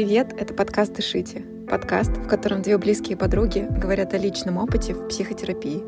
[0.00, 0.32] привет!
[0.38, 1.42] Это подкаст «Дышите».
[1.68, 5.82] Подкаст, в котором две близкие подруги говорят о личном опыте в психотерапии.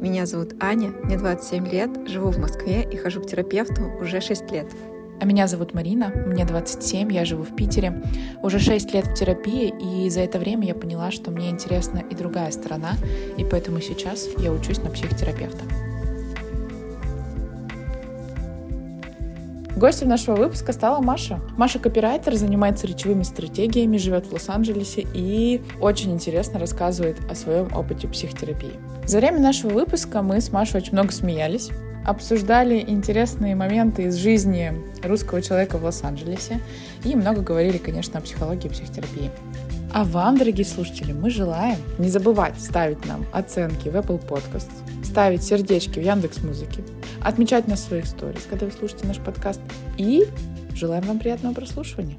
[0.00, 4.50] Меня зовут Аня, мне 27 лет, живу в Москве и хожу к терапевту уже 6
[4.52, 4.72] лет.
[5.20, 8.02] А меня зовут Марина, мне 27, я живу в Питере.
[8.42, 12.14] Уже 6 лет в терапии, и за это время я поняла, что мне интересна и
[12.14, 12.92] другая сторона,
[13.36, 15.87] и поэтому сейчас я учусь на психотерапевта.
[19.78, 21.38] Гостем нашего выпуска стала Маша.
[21.56, 28.08] Маша копирайтер, занимается речевыми стратегиями, живет в Лос-Анджелесе и очень интересно рассказывает о своем опыте
[28.08, 28.72] психотерапии.
[29.06, 31.70] За время нашего выпуска мы с Машей очень много смеялись,
[32.04, 34.74] обсуждали интересные моменты из жизни
[35.04, 36.60] русского человека в Лос-Анджелесе
[37.04, 39.30] и много говорили, конечно, о психологии и психотерапии.
[39.94, 44.72] А вам, дорогие слушатели, мы желаем не забывать ставить нам оценки в Apple Podcasts,
[45.04, 46.82] ставить сердечки в Яндекс Музыке,
[47.28, 49.60] отмечать нас в своих сторис, когда вы слушаете наш подкаст.
[49.98, 50.26] И
[50.72, 52.18] желаем вам приятного прослушивания.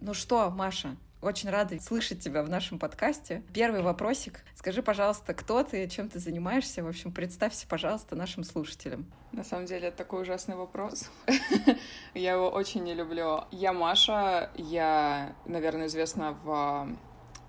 [0.00, 3.44] Ну что, Маша, очень рада слышать тебя в нашем подкасте.
[3.54, 4.40] Первый вопросик.
[4.56, 6.82] Скажи, пожалуйста, кто ты, чем ты занимаешься?
[6.82, 9.06] В общем, представься, пожалуйста, нашим слушателям.
[9.30, 11.10] На самом деле, это такой ужасный вопрос.
[12.14, 13.44] Я его очень не люблю.
[13.52, 16.88] Я Маша, я, наверное, известна в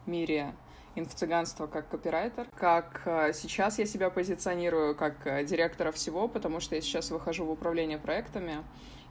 [0.05, 0.53] мире
[0.95, 2.47] инфо-цыганство как копирайтер.
[2.57, 7.45] Как э, сейчас я себя позиционирую как э, директора всего, потому что я сейчас выхожу
[7.45, 8.63] в управление проектами.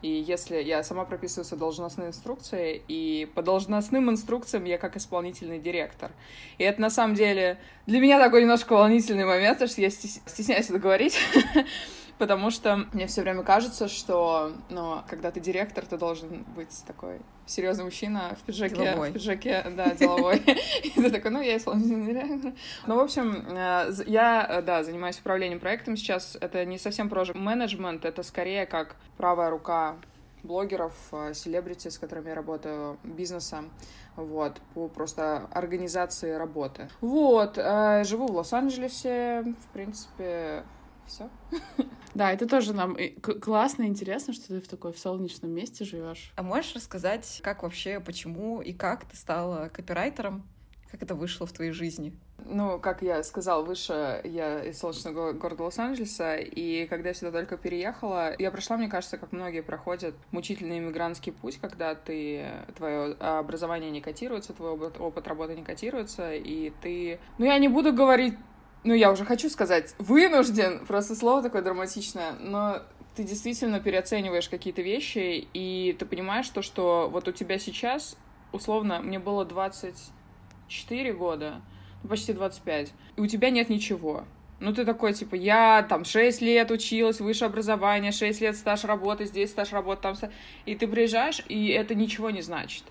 [0.02, 6.10] И если я сама прописываю должностные инструкции, и по должностным инструкциям я как исполнительный директор.
[6.58, 10.70] И это на самом деле для меня такой немножко волнительный момент, потому что я стесняюсь
[10.70, 11.16] это говорить.
[12.22, 17.18] потому что мне все время кажется, что, ну, когда ты директор, ты должен быть такой
[17.46, 19.10] серьезный мужчина в пиджаке, деловой.
[19.10, 20.36] в пиджаке, да, деловой.
[20.84, 22.52] И ты такой, ну, я исполнительный директор.
[22.86, 26.38] Ну, в общем, э, я, да, занимаюсь управлением проектом сейчас.
[26.40, 29.96] Это не совсем project менеджмент, это скорее как правая рука
[30.44, 33.64] блогеров, э, селебрити, с которыми я работаю, бизнеса,
[34.14, 36.88] вот, по просто организации работы.
[37.00, 40.62] Вот, э, живу в Лос-Анджелесе, в принципе,
[41.12, 41.30] все.
[42.14, 42.94] Да, это тоже нам
[43.40, 46.30] классно и интересно, что ты в такой в солнечном месте живешь.
[46.36, 50.42] А можешь рассказать, как вообще, почему и как ты стала копирайтером?
[50.90, 52.12] Как это вышло в твоей жизни?
[52.44, 57.56] Ну, как я сказала выше, я из солнечного города Лос-Анджелеса, и когда я сюда только
[57.56, 62.44] переехала, я прошла, мне кажется, как многие проходят, мучительный иммигрантский путь, когда ты,
[62.76, 67.20] твое образование не котируется, твой опыт, опыт работы не котируется, и ты...
[67.38, 68.34] Ну, я не буду говорить
[68.84, 72.82] ну, я уже хочу сказать, вынужден, просто слово такое драматичное, но
[73.14, 78.16] ты действительно переоцениваешь какие-то вещи, и ты понимаешь то, что вот у тебя сейчас,
[78.52, 81.60] условно, мне было 24 года,
[82.02, 84.24] ну, почти 25, и у тебя нет ничего.
[84.58, 89.26] Ну, ты такой, типа, я там 6 лет училась, высшее образование, 6 лет стаж работы,
[89.26, 90.14] здесь стаж работы, там...
[90.66, 92.84] И ты приезжаешь, и это ничего не значит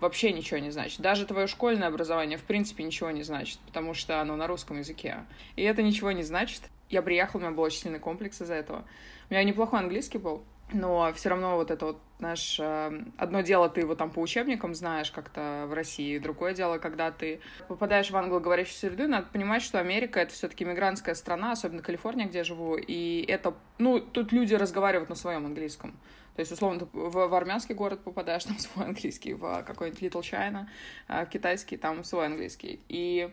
[0.00, 1.00] вообще ничего не значит.
[1.00, 5.24] Даже твое школьное образование в принципе ничего не значит, потому что оно на русском языке.
[5.56, 6.62] И это ничего не значит.
[6.88, 8.84] Я приехала, у меня был очень сильный комплекс из-за этого.
[9.28, 13.68] У меня неплохой английский был, но все равно вот это вот, знаешь, э, одно дело
[13.68, 18.16] ты его там по учебникам знаешь как-то в России, другое дело, когда ты попадаешь в
[18.16, 22.44] англоговорящую среду, надо понимать, что Америка— это все таки мигрантская страна, особенно Калифорния, где я
[22.44, 25.94] живу, и это, ну, тут люди разговаривают на своем английском.
[26.36, 30.22] То есть, условно, ты в, в армянский город попадаешь, там свой английский, в какой-нибудь Little
[30.22, 30.66] China,
[31.08, 32.80] а, китайский, там свой английский.
[32.88, 33.30] И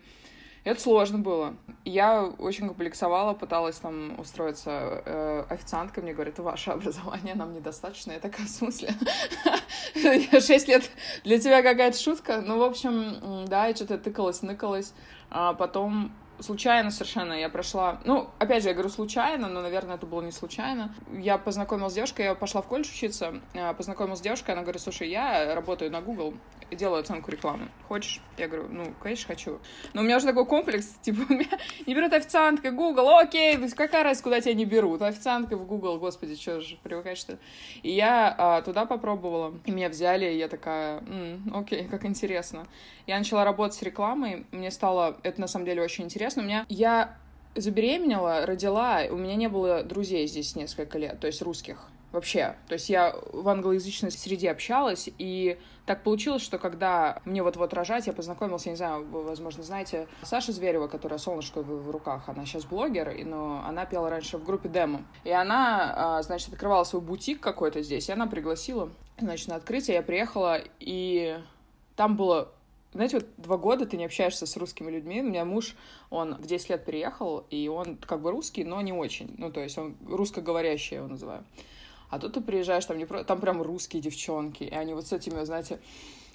[0.67, 1.55] это сложно было.
[1.85, 6.03] Я очень комплексовала, пыталась там устроиться э, официанткой.
[6.03, 8.11] Мне говорят, ваше образование нам недостаточно.
[8.11, 8.93] Я такая, в смысле?
[10.41, 10.89] Шесть лет
[11.23, 12.41] для тебя какая-то шутка?
[12.41, 14.93] Ну, в общем, да, я что-то тыкалась, ныкалась.
[15.29, 17.99] А потом случайно совершенно я прошла...
[18.05, 20.93] Ну, опять же, я говорю случайно, но, наверное, это было не случайно.
[21.11, 24.81] Я познакомилась с девушкой, я пошла в колледж учиться, а, познакомилась с девушкой, она говорит,
[24.81, 26.33] слушай, я работаю на Google,
[26.71, 27.69] делаю оценку рекламы.
[27.87, 28.21] Хочешь?
[28.37, 29.59] Я говорю, ну, конечно, хочу.
[29.93, 31.47] Но у меня уже такой комплекс, типа, меня
[31.85, 35.01] не берут официантка, Google, окей, какая разница, куда тебя не берут?
[35.01, 37.37] Официантка в Google, господи, что же, привыкать что
[37.83, 42.67] И я а, туда попробовала, и меня взяли, и я такая, м-м, окей, как интересно.
[43.05, 46.26] Я начала работать с рекламой, мне стало, это на самом деле очень интересно.
[46.35, 47.15] У меня, я
[47.55, 52.55] забеременела, родила, у меня не было друзей здесь несколько лет, то есть русских вообще.
[52.67, 58.07] То есть я в англоязычной среде общалась, и так получилось, что когда мне вот-вот рожать,
[58.07, 62.45] я познакомилась, я не знаю, вы, возможно, знаете, Саша Зверева, которая «Солнышко в руках», она
[62.45, 65.01] сейчас блогер, но она пела раньше в группе «Демо».
[65.23, 68.89] И она, а, значит, открывала свой бутик какой-то здесь, и она пригласила,
[69.19, 69.95] значит, на открытие.
[69.97, 71.37] Я приехала, и
[71.95, 72.53] там было
[72.93, 75.21] знаете, вот два года ты не общаешься с русскими людьми.
[75.21, 75.75] У меня муж,
[76.09, 79.33] он в 10 лет переехал, и он как бы русский, но не очень.
[79.37, 81.43] Ну, то есть он русскоговорящий, я его называю.
[82.09, 83.23] А тут ты приезжаешь, там, не про...
[83.23, 85.79] там прям русские девчонки, и они вот с этими, знаете,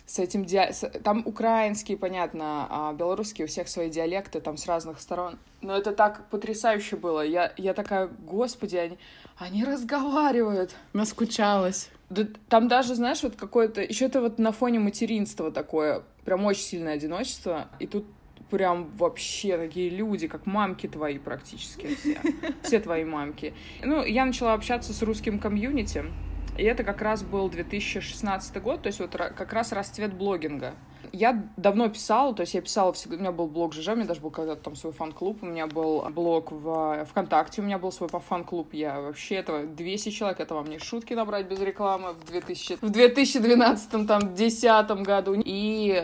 [0.07, 0.61] с этим ди...
[1.03, 5.39] там украинские, понятно, а белорусские у всех свои диалекты, там с разных сторон.
[5.63, 7.25] Но это так потрясающе было.
[7.25, 8.99] Я, я такая, господи, они,
[9.39, 10.75] они разговаривают.
[10.93, 11.89] Наскучалась.
[12.11, 13.81] Да, там даже, знаешь, вот какое-то...
[13.81, 17.69] Еще это вот на фоне материнства такое, прям очень сильное одиночество.
[17.79, 18.07] И тут
[18.51, 22.19] прям вообще такие люди, как мамки твои практически все.
[22.63, 23.55] Все твои мамки.
[23.83, 26.05] Ну, я начала общаться с русским комьюнити,
[26.59, 30.75] и это как раз был 2016 год, то есть вот как раз расцвет блогинга.
[31.13, 34.07] Я давно писала, то есть я писала всегда, у меня был блог ЖЖ, у меня
[34.07, 37.93] даже был когда-то там свой фан-клуб, у меня был блог в ВКонтакте, у меня был
[37.93, 42.25] свой фан-клуб, я вообще этого 200 человек, это вам не шутки набрать без рекламы в
[42.25, 45.35] 2000, в 2012 там, 10 году.
[45.45, 46.03] И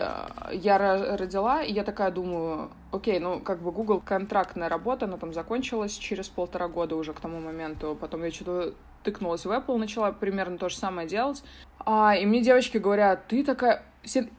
[0.51, 0.77] я
[1.17, 5.97] родила, и я такая думаю, окей, ну, как бы Google контрактная работа, она там закончилась
[5.97, 7.97] через полтора года уже к тому моменту.
[7.99, 8.73] Потом я что-то
[9.03, 11.43] тыкнулась в Apple, начала примерно то же самое делать.
[11.79, 13.83] А, и мне девочки говорят, ты такая...
[14.03, 14.29] Все,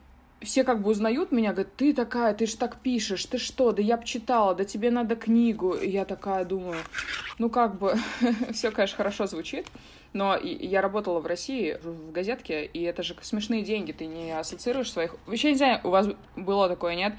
[0.43, 3.83] все как бы узнают меня, говорят, ты такая, ты ж так пишешь, ты что, да
[3.83, 5.75] я б читала, да тебе надо книгу.
[5.75, 6.79] И я такая думаю,
[7.39, 7.95] ну как бы,
[8.53, 9.67] все, конечно, хорошо звучит,
[10.13, 14.91] но я работала в России в газетке, и это же смешные деньги, ты не ассоциируешь
[14.91, 15.15] своих...
[15.27, 17.15] Вообще, не знаю, у вас было такое, нет?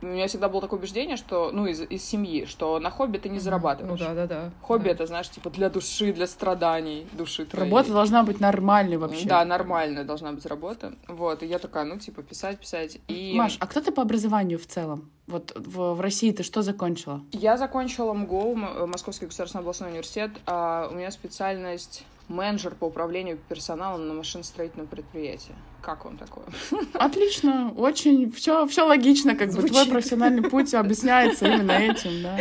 [0.00, 3.28] У меня всегда было такое убеждение, что, ну, из, из семьи, что на хобби ты
[3.28, 4.00] не зарабатываешь.
[4.00, 4.50] Ну да, да, да.
[4.60, 4.90] Хобби да.
[4.90, 7.64] это, знаешь, типа для души, для страданий души твоей.
[7.64, 9.28] Работа должна быть нормальной вообще.
[9.28, 10.94] Да, нормальная должна быть работа.
[11.08, 12.98] Вот, и я такая, ну, типа, писать, писать.
[13.08, 13.34] И...
[13.36, 15.10] Маш, а кто ты по образованию в целом?
[15.26, 17.22] Вот в, в России ты что закончила?
[17.30, 20.30] Я закончила МГУ, Московский государственный областной университет.
[20.46, 25.54] А у меня специальность менеджер по управлению персоналом на машиностроительном предприятии.
[25.80, 26.44] Как он такой?
[26.94, 29.70] Отлично, очень все, все логично, как Звучит.
[29.70, 32.38] бы твой профессиональный путь объясняется именно этим, да.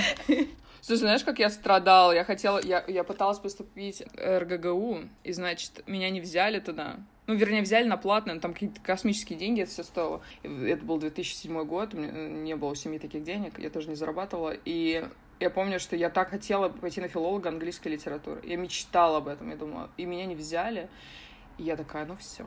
[0.81, 2.11] Слушай, знаешь, как я страдала?
[2.11, 6.97] Я хотела, я, я пыталась поступить в РГГУ, и, значит, меня не взяли туда.
[7.27, 10.21] Ну, вернее, взяли на платное, но там какие-то космические деньги это все стоило.
[10.43, 13.95] Это был 2007 год, у меня не было у семьи таких денег, я тоже не
[13.95, 14.53] зарабатывала.
[14.65, 15.05] И
[15.41, 18.41] я помню, что я так хотела пойти на филолога английской литературы.
[18.43, 20.89] Я мечтала об этом, я думала, и меня не взяли.
[21.57, 22.45] И я такая, ну все,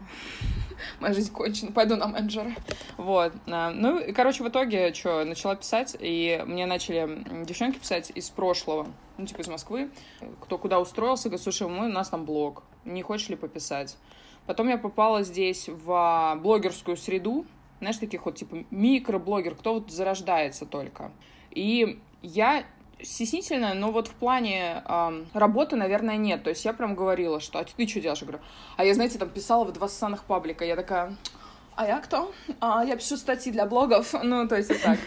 [1.01, 2.53] моя жизнь кончена, пойду на менеджера.
[2.97, 3.33] Вот.
[3.47, 8.31] А, ну, и, короче, в итоге, что, начала писать, и мне начали девчонки писать из
[8.31, 8.89] прошлого,
[9.19, 9.91] ну, типа из Москвы,
[10.41, 13.97] кто куда устроился, говорит, слушай, мы, у нас там блог, не хочешь ли пописать?
[14.47, 17.47] Потом я попала здесь в блогерскую среду,
[17.81, 21.13] знаешь, таких вот, типа, микроблогер, кто вот зарождается только.
[21.51, 22.65] И я
[23.05, 26.43] стеснительная, но вот в плане э, работы, наверное, нет.
[26.43, 28.21] То есть я прям говорила, что а ты что делаешь?
[28.21, 28.43] Я говорю,
[28.77, 30.65] а я, знаете, там писала в два ссаных паблика.
[30.65, 31.17] Я такая,
[31.77, 32.33] а я кто?
[32.61, 34.15] А, я пишу статьи для блогов.
[34.25, 34.99] Ну, то есть вот так.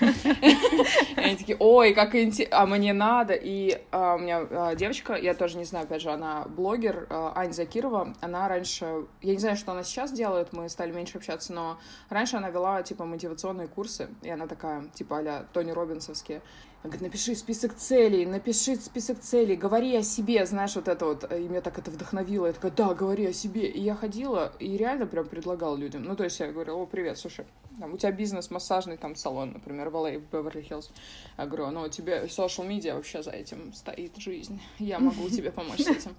[1.16, 3.34] Они такие, ой, как интересно, а мне надо.
[3.34, 7.34] И а, у меня а, девочка, я тоже не знаю, опять же, она блогер, а,
[7.36, 11.54] Аня Закирова, она раньше, я не знаю, что она сейчас делает, мы стали меньше общаться,
[11.54, 11.80] но
[12.10, 16.42] раньше она вела, типа, мотивационные курсы, и она такая, типа, а Тони Робинсовские.
[16.88, 21.30] Она говорит, напиши список целей, напиши список целей, говори о себе, знаешь, вот это вот.
[21.30, 22.48] И меня так это вдохновило.
[22.48, 23.68] Я такая, да, говори о себе.
[23.68, 26.04] И я ходила и реально прям предлагала людям.
[26.04, 27.46] Ну, то есть я говорю, о, привет, слушай,
[27.78, 30.92] там, у тебя бизнес, массажный там салон, например, в LA, в Беверли-Хиллз.
[31.38, 34.62] Я говорю, ну, тебе social media вообще за этим стоит жизнь.
[34.80, 36.16] Я могу тебе помочь с этим.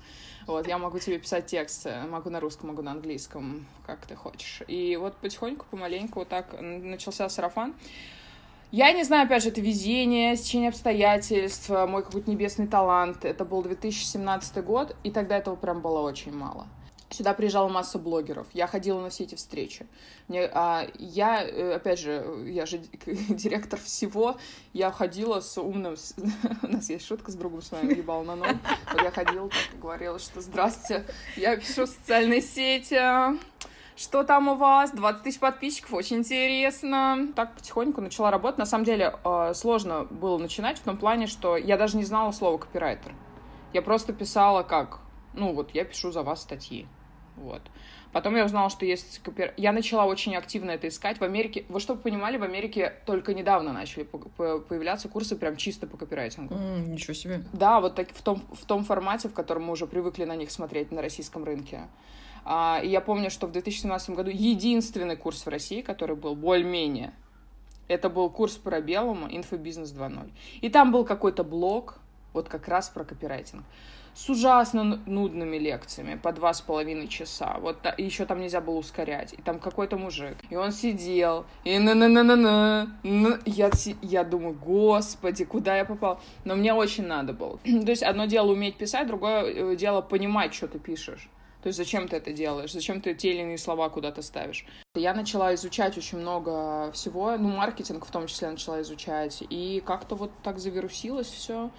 [0.47, 4.63] Вот, я могу тебе писать тексты, могу на русском, могу на английском, как ты хочешь.
[4.69, 7.75] И вот потихоньку, помаленьку вот так начался сарафан.
[8.71, 13.25] Я не знаю, опять же, это везение, стечение обстоятельств, мой какой-то небесный талант.
[13.25, 16.67] Это был 2017 год, и тогда этого прям было очень мало.
[17.11, 18.47] Сюда приезжала масса блогеров.
[18.53, 19.87] Я ходила на все эти встречи.
[20.29, 24.37] Мне, а, я, э, опять же, я же директор всего.
[24.75, 25.97] Я ходила с умным...
[26.63, 28.59] У нас есть шутка с другом с вами, ебал на ноль.
[28.93, 31.07] Вот я ходила, так говорила, что «Здравствуйте,
[31.37, 33.01] я пишу в социальной сети,
[33.99, 34.93] что там у вас?
[34.93, 37.29] 20 тысяч подписчиков, очень интересно.
[37.35, 38.59] Так потихоньку начала работать.
[38.59, 42.31] На самом деле э, сложно было начинать в том плане, что я даже не знала
[42.31, 43.13] слова копирайтер.
[43.73, 45.01] Я просто писала как,
[45.35, 46.87] ну вот я пишу за вас статьи.
[47.37, 47.63] Вот.
[48.13, 49.53] Потом я узнала, что есть копир...
[49.57, 51.19] Я начала очень активно это искать.
[51.19, 55.97] В Америке, вы чтобы понимали, в Америке только недавно начали появляться курсы прям чисто по
[55.97, 56.55] копирайтингу.
[56.55, 57.45] Mm, ничего себе.
[57.53, 60.51] Да, вот так, в, том, в том формате, в котором мы уже привыкли на них
[60.51, 61.89] смотреть на российском рынке.
[62.51, 67.13] А, и я помню, что в 2017 году единственный курс в России, который был более-менее,
[67.89, 70.31] это был курс по белому «Инфобизнес 2.0».
[70.63, 71.99] И там был какой-то блог,
[72.33, 73.65] вот как раз про копирайтинг
[74.15, 77.59] с ужасно нудными лекциями по два с половиной часа.
[77.61, 79.33] Вот еще там нельзя было ускорять.
[79.35, 80.37] И там какой-то мужик.
[80.51, 81.47] И он сидел.
[81.63, 83.71] И на на на на на я,
[84.03, 86.21] я думаю, господи, куда я попал?
[86.45, 87.59] Но мне очень надо было.
[87.65, 91.29] То есть одно дело уметь писать, другое э, дело понимать, что ты пишешь.
[91.63, 92.73] То есть зачем ты это делаешь?
[92.73, 94.65] Зачем ты те или иные слова куда-то ставишь?
[94.95, 100.15] Я начала изучать очень много всего, ну, маркетинг в том числе начала изучать, и как-то
[100.15, 101.71] вот так завирусилось все.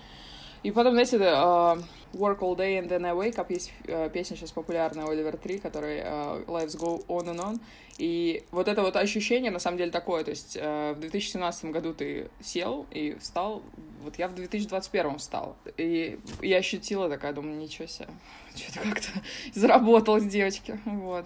[0.64, 1.82] И потом, знаете, uh,
[2.14, 5.60] Work All Day and Then I Wake Up есть uh, песня сейчас популярная Оливер Три,
[5.60, 7.62] который uh, Lives Go On and On.
[7.98, 11.94] И вот это вот ощущение на самом деле такое, то есть uh, в 2017 году
[11.94, 13.62] ты сел и встал,
[14.04, 15.56] вот я в 2021 встал.
[15.78, 18.08] И я ощутила такая, думаю, ничего себе,
[18.56, 19.10] что-то как-то
[19.54, 21.26] заработалось, девочки, вот.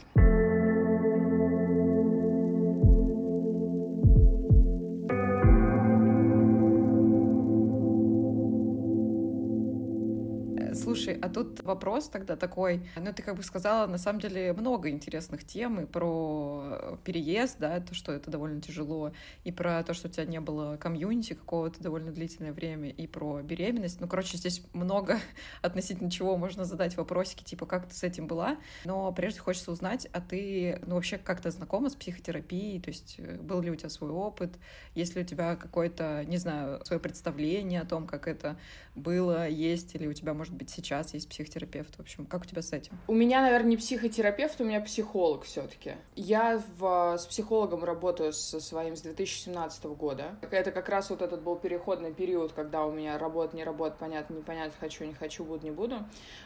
[11.14, 14.90] Слушай, а тут вопрос тогда такой, ну ты как бы сказала, на самом деле много
[14.90, 20.08] интересных тем и про переезд, да, то, что это довольно тяжело, и про то, что
[20.08, 24.02] у тебя не было комьюнити какого-то довольно длительное время, и про беременность.
[24.02, 25.20] Ну, короче, здесь много
[25.62, 30.08] относительно чего можно задать вопросики, типа, как ты с этим была, но прежде хочется узнать,
[30.12, 33.90] а ты, ну, вообще как-то знакома с психотерапией, то есть э, был ли у тебя
[33.90, 34.54] свой опыт,
[34.96, 38.58] есть ли у тебя какое-то, не знаю, свое представление о том, как это
[38.96, 41.96] было, есть, или у тебя, может быть, сейчас сейчас есть психотерапевт.
[41.96, 42.98] В общем, как у тебя с этим?
[43.08, 45.96] У меня, наверное, не психотерапевт, у меня психолог все-таки.
[46.16, 50.36] Я в, с психологом работаю со своим с 2017 года.
[50.50, 54.36] Это как раз вот этот был переходный период, когда у меня работа, не работа, понятно,
[54.36, 56.00] непонятно, хочу, не хочу, буду, не буду.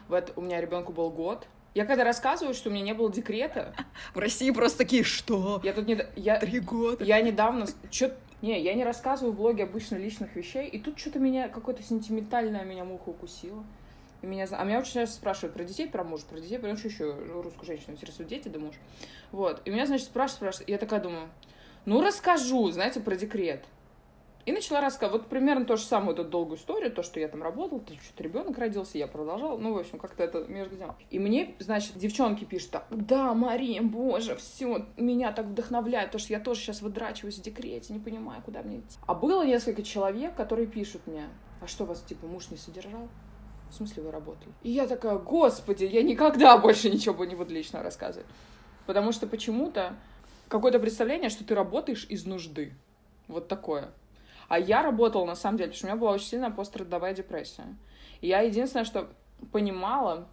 [0.08, 3.74] Вот у меня ребенку был год, я когда рассказываю, что у меня не было декрета...
[4.14, 5.60] В России просто такие, что?
[5.62, 5.98] Я тут не...
[6.16, 6.40] Я...
[6.40, 7.04] Три года.
[7.04, 7.66] Я недавно...
[7.90, 8.10] Чё...
[8.40, 12.64] Не, я не рассказываю в блоге обычно личных вещей, и тут что-то меня, какое-то сентиментальное
[12.64, 13.64] меня муха укусило
[14.22, 17.12] меня, а меня очень часто спрашивают про детей, про мужа, про детей, потому что еще
[17.12, 18.74] русскую женщину интересуют дети да муж.
[19.30, 19.62] Вот.
[19.64, 20.68] И меня, значит, спрашивают, спрашивают.
[20.68, 21.28] Я такая думаю,
[21.84, 23.64] ну, расскажу, знаете, про декрет.
[24.48, 25.22] И начала рассказывать.
[25.22, 28.22] Вот примерно то же самое, эту долгую историю, то, что я там работала, то, что
[28.22, 29.58] ребенок родился, я продолжала.
[29.58, 30.96] Ну, в общем, как-то это между делом.
[31.10, 36.32] И мне, значит, девчонки пишут так, да, Мария, боже, все, меня так вдохновляет, то, что
[36.32, 38.98] я тоже сейчас выдрачиваюсь в декрете, не понимаю, куда мне идти.
[39.06, 41.28] А было несколько человек, которые пишут мне,
[41.60, 43.08] а что вас, типа, муж не содержал?
[43.70, 44.50] В смысле вы работали?
[44.62, 48.26] И я такая, господи, я никогда больше ничего не буду лично рассказывать.
[48.86, 49.94] Потому что почему-то
[50.48, 52.72] какое-то представление, что ты работаешь из нужды.
[53.26, 53.90] Вот такое.
[54.48, 57.66] А я работала, на самом деле, потому что у меня была очень сильная пострадовая депрессия.
[58.22, 59.10] И я единственное, что
[59.52, 60.26] понимала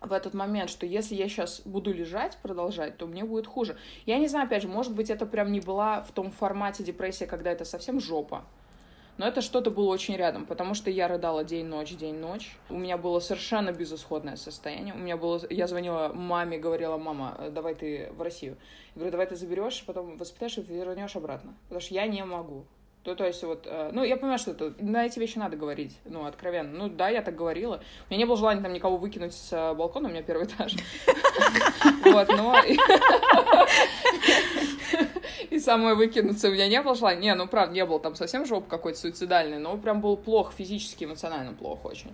[0.00, 3.76] в этот момент, что если я сейчас буду лежать, продолжать, то мне будет хуже.
[4.06, 7.24] Я не знаю, опять же, может быть, это прям не была в том формате депрессии,
[7.24, 8.44] когда это совсем жопа.
[9.16, 12.56] Но это что-то было очень рядом, потому что я рыдала день-ночь, день-ночь.
[12.68, 14.94] У меня было совершенно безысходное состояние.
[14.94, 15.40] У меня было...
[15.50, 18.56] Я звонила маме, говорила, мама, давай ты в Россию.
[18.94, 21.54] Я говорю, давай ты заберешь, потом воспитаешь и вернешь обратно.
[21.64, 22.64] Потому что я не могу.
[23.04, 25.94] То, то есть вот, э, ну, я понимаю, что это, на эти вещи надо говорить,
[26.06, 26.72] ну, откровенно.
[26.72, 27.82] Ну, да, я так говорила.
[28.08, 30.74] У меня не было желания там никого выкинуть с э, балкона, у меня первый этаж.
[32.04, 32.56] Вот, но...
[35.50, 37.20] И самое выкинуться у меня не было желания.
[37.20, 41.04] Не, ну, правда, не было там совсем жоп какой-то суицидальный, но прям был плохо, физически,
[41.04, 42.10] эмоционально плохо очень.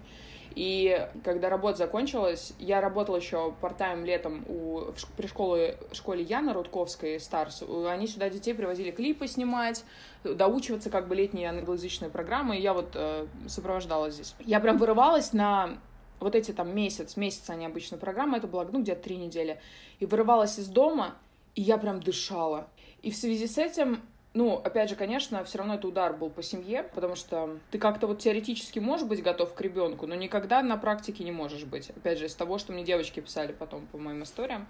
[0.55, 7.21] И когда работа закончилась, я работала еще part летом у, при школе, школе Яны Рудковской,
[7.21, 7.63] Старс.
[7.89, 9.85] Они сюда детей привозили клипы снимать,
[10.25, 14.35] доучиваться как бы летние англоязычные программы, и я вот э, сопровождала здесь.
[14.41, 15.79] Я прям вырывалась на
[16.19, 19.61] вот эти там месяц, месяц они обычно программы, это было, ну, где-то три недели,
[19.99, 21.17] и вырывалась из дома,
[21.55, 22.69] и я прям дышала.
[23.03, 26.43] И в связи с этим ну, опять же, конечно, все равно это удар был по
[26.43, 30.77] семье, потому что ты как-то вот теоретически можешь быть готов к ребенку, но никогда на
[30.77, 31.91] практике не можешь быть.
[31.91, 34.69] Опять же, из того, что мне девочки писали потом по моим историям,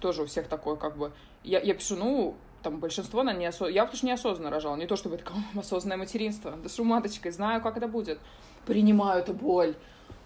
[0.00, 1.12] тоже у всех такое как бы...
[1.44, 3.72] Я, я пишу, ну, там большинство на неосознанно...
[3.72, 6.52] Я потому что неосознанно рожала, не то чтобы это осознанное материнство.
[6.52, 8.18] Да с маточкой, знаю, как это будет.
[8.66, 9.76] Принимаю эту боль.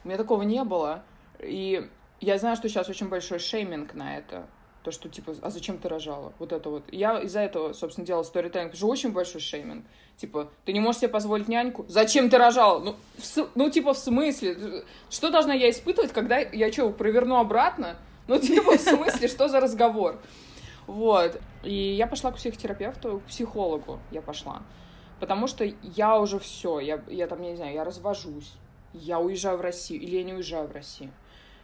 [0.04, 1.04] У меня такого не было.
[1.38, 1.86] И
[2.20, 4.46] я знаю, что сейчас очень большой шейминг на это.
[4.82, 6.32] То, что, типа, а зачем ты рожала?
[6.38, 6.84] Вот это вот.
[6.90, 9.84] Я из-за этого, собственно, делала потому что очень большой шейминг.
[10.16, 11.84] Типа, ты не можешь себе позволить няньку?
[11.88, 12.78] Зачем ты рожала?
[12.78, 14.84] Ну, в, ну, типа, в смысле?
[15.10, 17.96] Что должна я испытывать, когда я что, проверну обратно?
[18.26, 20.18] Ну, типа, в смысле, что за разговор?
[20.86, 21.38] Вот.
[21.62, 24.62] И я пошла к психотерапевту, к психологу я пошла.
[25.18, 28.54] Потому что я уже все, я, я там, я не знаю, я развожусь,
[28.94, 31.10] я уезжаю в Россию, или я не уезжаю в Россию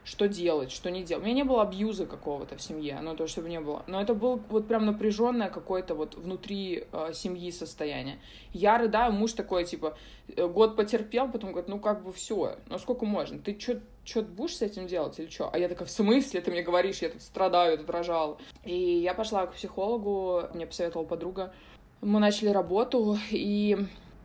[0.07, 1.25] что делать, что не делать.
[1.25, 3.83] У меня не было абьюза какого-то в семье, ну, то, чтобы не было.
[3.89, 8.21] Но это было вот прям напряженное какое-то вот внутри э, семьи состояние.
[8.53, 9.99] Я рыдаю, муж такой, типа,
[10.29, 13.41] э, год потерпел, потом говорит, ну, как бы все, ну, сколько можно?
[13.41, 15.51] Ты что что будешь с этим делать или что?
[15.53, 18.39] А я такая, в смысле ты мне говоришь, я тут страдаю, я тут рожала.
[18.65, 21.53] И я пошла к психологу, мне посоветовала подруга.
[22.01, 23.77] Мы начали работу, и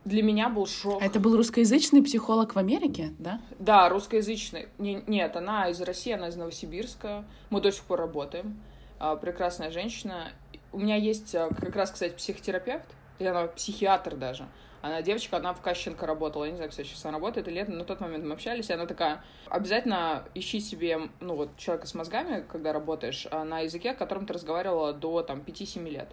[0.06, 1.02] для меня был шок.
[1.02, 3.40] А это был русскоязычный психолог в Америке, да?
[3.60, 4.68] Да, русскоязычный.
[4.78, 7.24] Не, нет, она из России, она из Новосибирска.
[7.50, 8.60] Мы до сих пор работаем.
[9.00, 10.32] А, прекрасная женщина.
[10.72, 12.86] У меня есть а, как раз, кстати, психотерапевт,
[13.20, 14.48] или она психиатр даже.
[14.82, 16.46] Она девочка, она в Кащенко работала.
[16.46, 18.72] Я не знаю, кстати, сейчас она работает или нет, но на тот момент мы общались,
[18.72, 23.94] и она такая, обязательно ищи себе, ну вот, человека с мозгами, когда работаешь, на языке,
[23.94, 26.10] которым ты разговаривала до, там, 5-7 лет.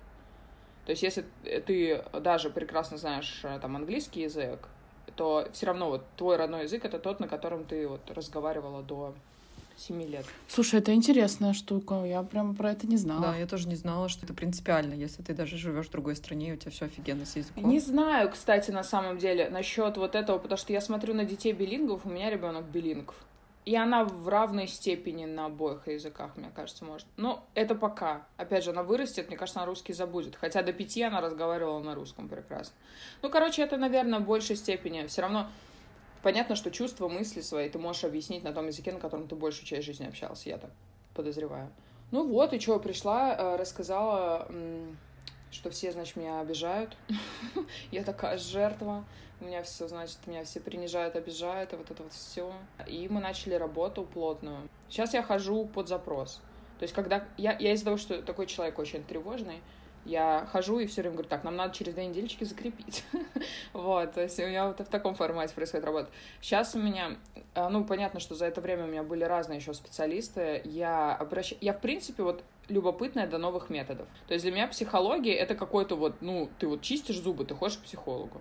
[0.88, 1.26] То есть, если
[1.66, 4.68] ты даже прекрасно знаешь э, там английский язык,
[5.16, 9.12] то все равно вот твой родной язык это тот, на котором ты вот разговаривала до
[9.76, 10.24] семи лет.
[10.48, 12.04] Слушай, это интересная штука.
[12.06, 13.20] Я прям про это не знала.
[13.20, 16.48] Да, я тоже не знала, что это принципиально, если ты даже живешь в другой стране,
[16.48, 17.68] и у тебя все офигенно с языком.
[17.68, 21.52] Не знаю, кстати, на самом деле, насчет вот этого, потому что я смотрю на детей
[21.52, 23.14] билингов, у меня ребенок билингв.
[23.68, 27.06] И она в равной степени на обоих языках, мне кажется, может.
[27.18, 28.26] Но это пока.
[28.38, 30.36] Опять же, она вырастет, мне кажется, она русский забудет.
[30.36, 32.74] Хотя до пяти она разговаривала на русском прекрасно.
[33.20, 35.06] Ну, короче, это, наверное, в большей степени.
[35.06, 35.48] Все равно
[36.22, 39.66] понятно, что чувства, мысли свои ты можешь объяснить на том языке, на котором ты большую
[39.66, 40.70] часть жизни общался, я так
[41.12, 41.70] подозреваю.
[42.10, 44.48] Ну вот, и что, пришла, э, рассказала,
[45.50, 46.96] что все, значит, меня обижают.
[47.90, 49.04] Я такая жертва
[49.40, 52.52] у меня все, значит, меня все принижают, обижают, и вот это вот все.
[52.86, 54.68] И мы начали работу плотную.
[54.88, 56.40] Сейчас я хожу под запрос.
[56.78, 59.60] То есть, когда я, я из-за того, что такой человек очень тревожный,
[60.04, 63.04] я хожу и все время говорю, так, нам надо через две недельки закрепить.
[63.72, 66.08] вот, то есть у меня вот в таком формате происходит работа.
[66.40, 67.18] Сейчас у меня,
[67.54, 70.62] э, ну, понятно, что за это время у меня были разные еще специалисты.
[70.64, 71.54] Я обращ...
[71.60, 74.06] я, в принципе, вот любопытная до новых методов.
[74.26, 77.78] То есть для меня психология— это какой-то вот, ну, ты вот чистишь зубы, ты ходишь
[77.78, 78.40] к психологу.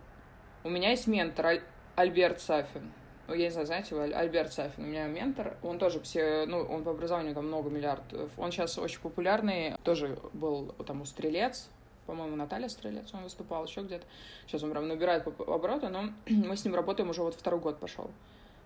[0.63, 1.63] У меня есть ментор Аль-
[1.96, 2.91] Альберт Сафин.
[3.27, 4.84] Ну, я не знаю, знаете его, Альберт Сафин.
[4.86, 5.57] У меня ментор.
[5.62, 8.30] Он тоже все, ну, он по образованию там много миллиардов.
[8.38, 9.75] Он сейчас очень популярный.
[9.84, 11.69] Тоже был там у Стрелец.
[12.06, 14.06] По-моему, Наталья Стрелец, он выступал еще где-то.
[14.45, 18.10] Сейчас он прям набирает обороты, но мы с ним работаем уже вот второй год пошел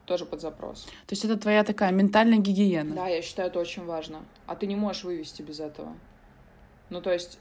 [0.05, 0.83] тоже под запрос.
[1.07, 2.95] То есть это твоя такая ментальная гигиена?
[2.95, 4.25] Да, я считаю, это очень важно.
[4.47, 5.93] А ты не можешь вывести без этого.
[6.89, 7.39] Ну, то есть,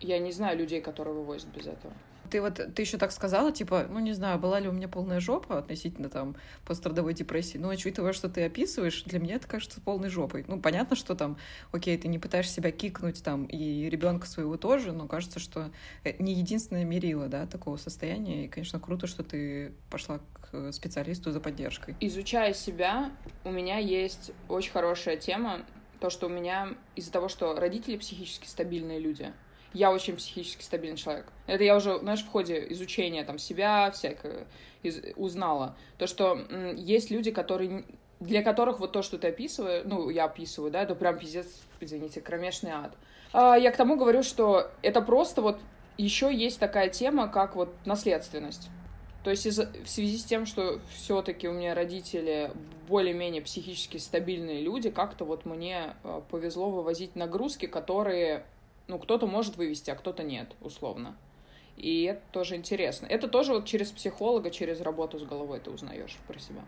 [0.00, 1.92] я не знаю людей, которые вывозят без этого.
[2.30, 5.20] Ты вот, ты еще так сказала, типа, ну, не знаю, была ли у меня полная
[5.20, 10.08] жопа относительно там пострадовой депрессии, но учитывая, что ты описываешь, для меня это кажется полной
[10.08, 10.44] жопой.
[10.48, 11.36] Ну, понятно, что там,
[11.72, 15.70] окей, ты не пытаешься себя кикнуть там и ребенка своего тоже, но кажется, что
[16.18, 21.40] не единственное мерило, да, такого состояния, и, конечно, круто, что ты пошла к специалисту за
[21.40, 21.96] поддержкой.
[22.00, 23.12] Изучая себя,
[23.44, 25.62] у меня есть очень хорошая тема,
[26.00, 29.32] то, что у меня из-за того, что родители психически стабильные люди,
[29.74, 31.26] я очень психически стабильный человек.
[31.46, 34.46] Это я уже, знаешь, в ходе изучения там себя всякое
[34.82, 35.76] из, узнала.
[35.98, 37.84] То, что м, есть люди, которые
[38.20, 41.46] для которых вот то, что ты описываешь, ну, я описываю, да, это прям пиздец,
[41.80, 42.94] извините, кромешный ад.
[43.32, 45.58] А, я к тому говорю, что это просто вот
[45.98, 48.68] еще есть такая тема, как вот наследственность.
[49.22, 52.50] То есть из, в связи с тем, что все-таки у меня родители
[52.88, 58.44] более-менее психически стабильные люди, как-то вот мне а, повезло вывозить нагрузки, которые
[58.86, 61.16] ну, кто-то может вывести, а кто-то нет, условно.
[61.76, 63.06] И это тоже интересно.
[63.06, 66.62] Это тоже вот через психолога, через работу с головой ты узнаешь про себя.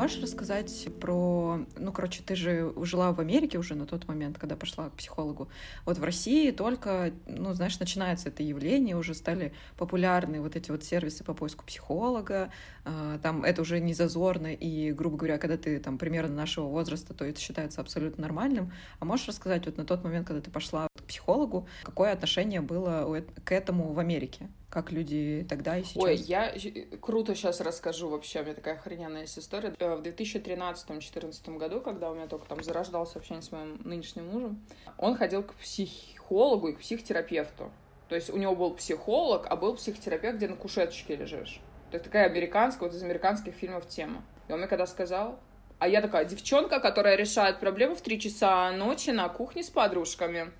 [0.00, 1.60] Можешь рассказать про...
[1.76, 5.50] Ну, короче, ты же жила в Америке уже на тот момент, когда пошла к психологу.
[5.84, 10.84] Вот в России только, ну, знаешь, начинается это явление, уже стали популярны вот эти вот
[10.84, 12.50] сервисы по поиску психолога.
[12.86, 17.12] А, там это уже не зазорно, и, грубо говоря, когда ты там примерно нашего возраста,
[17.12, 18.72] то это считается абсолютно нормальным.
[19.00, 23.22] А можешь рассказать вот на тот момент, когда ты пошла к психологу, какое отношение было
[23.44, 24.48] к этому в Америке?
[24.70, 26.02] Как люди тогда и сейчас.
[26.02, 26.54] Ой, я
[27.00, 29.74] круто сейчас расскажу вообще, у меня такая охрененная есть история.
[29.78, 34.64] Э, в 2013-2014 году, когда у меня только там зарождался общение с моим нынешним мужем,
[34.96, 37.70] он ходил к психологу и к психотерапевту.
[38.08, 41.60] То есть у него был психолог, а был психотерапевт, где на кушеточке лежишь.
[41.90, 44.22] То есть такая американская, вот из американских фильмов тема.
[44.48, 45.40] И он мне когда сказал,
[45.80, 50.52] а я такая девчонка, которая решает проблемы в три часа ночи на кухне с подружками.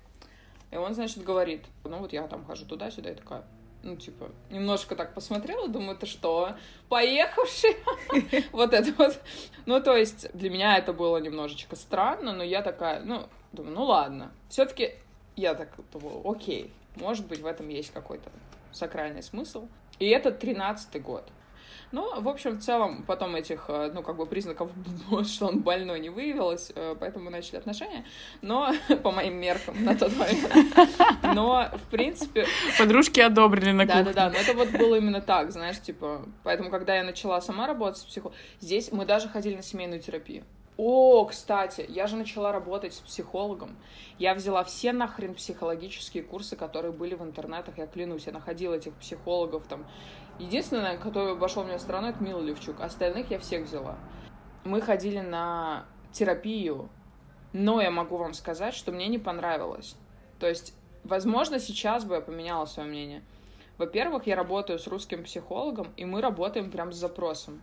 [0.71, 3.43] И он, значит, говорит, ну вот я там хожу туда-сюда, и такая,
[3.83, 6.55] ну, типа, немножко так посмотрела, думаю, ты что,
[6.89, 7.77] поехавший?
[8.51, 9.19] Вот это вот.
[9.65, 13.83] Ну, то есть, для меня это было немножечко странно, но я такая, ну, думаю, ну
[13.85, 14.31] ладно.
[14.49, 14.93] все таки
[15.35, 18.29] я так думаю, окей, может быть, в этом есть какой-то
[18.71, 19.67] сакральный смысл.
[19.99, 21.29] И это тринадцатый год.
[21.91, 24.71] Ну, в общем, в целом, потом этих, э, ну, как бы признаков,
[25.25, 28.05] что он больной, не выявилось, э, поэтому мы начали отношения,
[28.41, 30.51] но по моим меркам на тот момент.
[31.23, 32.45] Но, в принципе...
[32.77, 34.03] Подружки одобрили на кухне.
[34.03, 36.25] Да-да-да, но это вот было именно так, знаешь, типа...
[36.43, 40.43] Поэтому, когда я начала сама работать с психологом, здесь мы даже ходили на семейную терапию.
[40.83, 43.77] О, кстати, я же начала работать с психологом.
[44.17, 48.25] Я взяла все нахрен психологические курсы, которые были в интернетах, я клянусь.
[48.25, 49.85] Я находила этих психологов там
[50.39, 52.81] Единственное, который обошел меня стороной, это Мила Левчук.
[52.81, 53.95] Остальных я всех взяла.
[54.63, 56.89] Мы ходили на терапию,
[57.53, 59.95] но я могу вам сказать, что мне не понравилось.
[60.39, 63.21] То есть, возможно, сейчас бы я поменяла свое мнение.
[63.77, 67.61] Во-первых, я работаю с русским психологом, и мы работаем прям с запросом.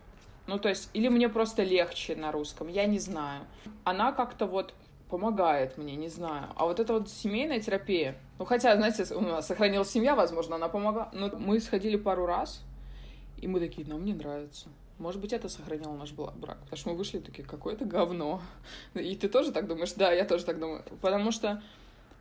[0.49, 3.45] Ну, то есть, или мне просто легче на русском, я не знаю.
[3.83, 4.73] Она как-то вот
[5.07, 6.47] помогает мне, не знаю.
[6.55, 10.67] А вот эта вот семейная терапия, ну, хотя, знаете, у нас сохранилась семья, возможно, она
[10.67, 11.09] помогла.
[11.13, 12.63] Но мы сходили пару раз,
[13.37, 14.69] и мы такие, нам не нравится.
[14.97, 16.33] Может быть, это сохраняло наш брак.
[16.61, 18.41] Потому что мы вышли такие, какое-то говно.
[18.95, 19.93] И ты тоже так думаешь?
[19.93, 20.83] Да, я тоже так думаю.
[21.01, 21.61] Потому что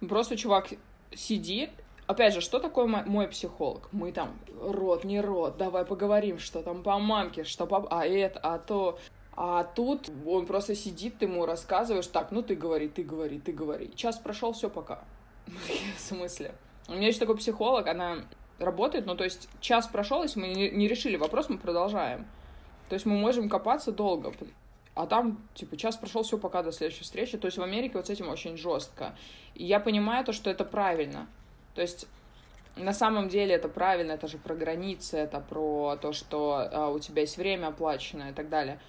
[0.07, 0.69] просто чувак
[1.15, 1.71] сидит,
[2.09, 3.91] Опять же, что такое мой психолог?
[3.93, 7.87] Мы там, рот, не рот, давай поговорим, что там по мамке, что по...
[7.91, 8.99] А это, а то...
[9.37, 13.53] А тут он просто сидит, ты ему рассказываешь, так, ну ты говори, ты говори, ты
[13.53, 13.95] говори.
[13.95, 15.05] Час прошел, все, пока.
[15.97, 16.55] В смысле?
[16.89, 18.25] У меня есть такой психолог, она
[18.59, 22.27] работает, ну, то есть час прошел, если мы не решили вопрос, мы продолжаем.
[22.89, 24.33] То есть мы можем копаться долго.
[24.95, 27.37] А там, типа, час прошел, все, пока до следующей встречи.
[27.37, 29.15] То есть в Америке вот с этим очень жестко.
[29.55, 31.29] И я понимаю то, что это правильно.
[31.75, 32.07] То есть
[32.77, 36.99] на самом деле это правильно, это же про границы, это про то, что а, у
[36.99, 38.81] тебя есть время оплаченное и так далее.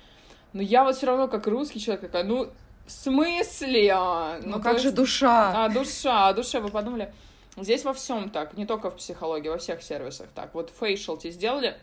[0.53, 2.49] Но я вот все равно, как русский человек, такая, ну,
[2.85, 3.95] в смысле?
[4.41, 4.85] Ну, ну как есть...
[4.85, 5.65] же душа?
[5.65, 7.13] А, душа, о душе, вы подумали?
[7.57, 10.53] Здесь во всем так, не только в психологии, во всех сервисах так.
[10.53, 11.77] Вот фейшл тебе сделали,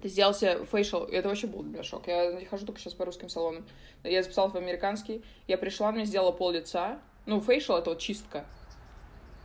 [0.00, 2.06] ты сделал себе фейшл, это вообще был для шок.
[2.06, 3.64] Я хожу только сейчас по русским салонам.
[4.04, 6.98] Я записала в американский, я пришла, мне сделала пол лица.
[7.26, 8.44] Ну, фейшл— это вот чистка.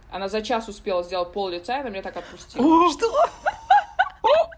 [0.09, 2.91] Она за час успела сделать пол лица, и она меня так отпустила.
[2.91, 3.25] Что?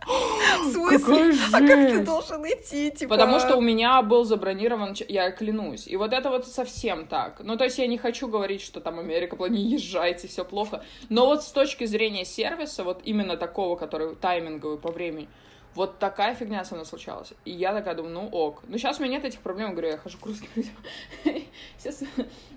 [0.59, 1.33] В смысле?
[1.53, 3.15] А как ты должен идти, типа?
[3.15, 5.87] Потому что у меня был забронирован, я клянусь.
[5.87, 7.41] И вот это вот совсем так.
[7.41, 10.83] Ну, то есть я не хочу говорить, что там Америка, не езжайте, все плохо.
[11.09, 15.27] Но вот с точки зрения сервиса, вот именно такого, который тайминговый по времени,
[15.75, 17.33] вот такая фигня со мной случалась.
[17.45, 18.63] И я такая думаю, ну ок.
[18.67, 20.73] Ну сейчас у меня нет этих проблем, говорю, я хожу к русским людям.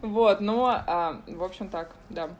[0.02, 2.31] Вот, но, а, в общем, так, да.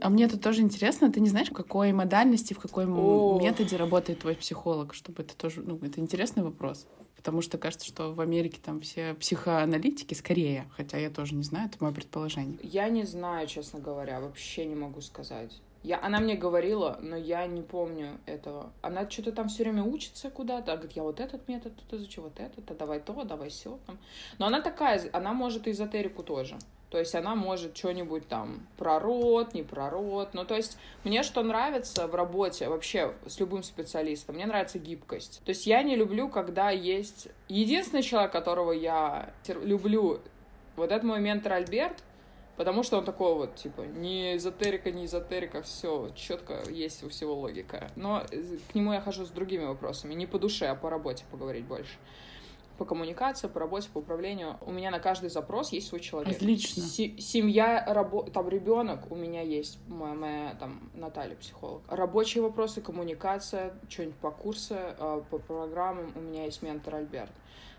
[0.00, 1.12] А мне это тоже интересно.
[1.12, 3.38] Ты не знаешь, в какой модальности, в какой О.
[3.40, 6.86] методе работает твой психолог, чтобы это тоже, ну, это интересный вопрос.
[7.16, 11.68] Потому что кажется, что в Америке там все психоаналитики скорее, хотя я тоже не знаю,
[11.68, 12.58] это мое предположение.
[12.62, 15.60] Я не знаю, честно говоря, вообще не могу сказать.
[15.82, 18.72] Я, она мне говорила, но я не помню этого.
[18.82, 20.72] Она что-то там все время учится куда-то.
[20.72, 23.78] Говорит, я вот этот метод тут изучу, вот этот, а давай то, давай все.
[23.86, 23.98] Там.
[24.38, 26.58] Но она такая, она может эзотерику тоже.
[26.90, 30.30] То есть она может что-нибудь там про рот, не про рот.
[30.32, 35.42] Ну, то есть мне что нравится в работе вообще с любым специалистом, мне нравится гибкость.
[35.44, 37.28] То есть я не люблю, когда есть...
[37.48, 40.20] Единственный человек, которого я люблю,
[40.76, 42.02] вот это мой ментор Альберт,
[42.56, 47.34] потому что он такой вот, типа, не эзотерика, не эзотерика, все четко есть у всего
[47.34, 47.90] логика.
[47.96, 48.24] Но
[48.72, 51.96] к нему я хожу с другими вопросами, не по душе, а по работе поговорить больше
[52.78, 54.56] по коммуникации, по работе, по управлению.
[54.60, 56.36] У меня на каждый запрос есть свой человек.
[56.36, 56.82] Отлично.
[56.82, 61.82] С- семья, рабо- там ребенок, у меня есть моя, моя там Наталья психолог.
[61.88, 66.12] Рабочие вопросы, коммуникация, что-нибудь по курсу, э, по программам.
[66.14, 67.32] У меня есть ментор Альберт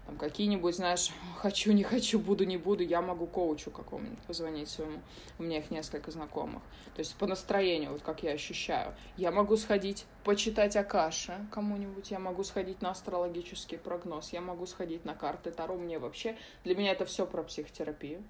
[0.09, 4.99] там какие-нибудь, знаешь, хочу, не хочу, буду, не буду, я могу коучу какому-нибудь позвонить своему,
[5.37, 6.63] у меня их несколько знакомых.
[6.95, 8.95] То есть по настроению, вот как я ощущаю.
[9.17, 15.05] Я могу сходить почитать Акаши кому-нибудь, я могу сходить на астрологический прогноз, я могу сходить
[15.05, 18.23] на карты Таро, мне вообще, для меня это все про психотерапию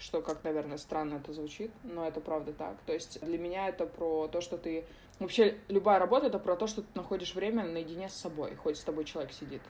[0.00, 2.78] что, как, наверное, странно это звучит, но это правда так.
[2.86, 4.86] То есть для меня это про то, что ты...
[5.18, 8.82] Вообще, любая работа— это про то, что ты находишь время наедине с собой, хоть с
[8.82, 9.60] тобой человек сидит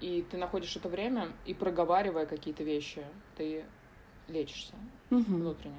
[0.00, 3.02] и ты находишь это время, и проговаривая какие-то вещи,
[3.36, 3.64] ты
[4.28, 4.74] лечишься
[5.10, 5.22] угу.
[5.22, 5.76] внутренне.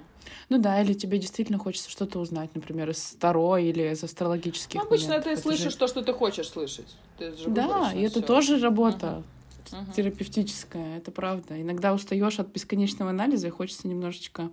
[0.49, 4.81] Ну да, или тебе действительно хочется что-то узнать, например, из Таро или из астрологических.
[4.81, 5.33] Ну, обычно моментов.
[5.35, 5.77] ты слышишь же...
[5.77, 6.95] то, что ты хочешь слышать.
[7.17, 9.23] Ты же да, и это тоже работа.
[9.71, 9.91] Угу.
[9.95, 11.61] терапевтическая, это правда.
[11.61, 14.49] Иногда устаешь от бесконечного анализа и хочется немножечко,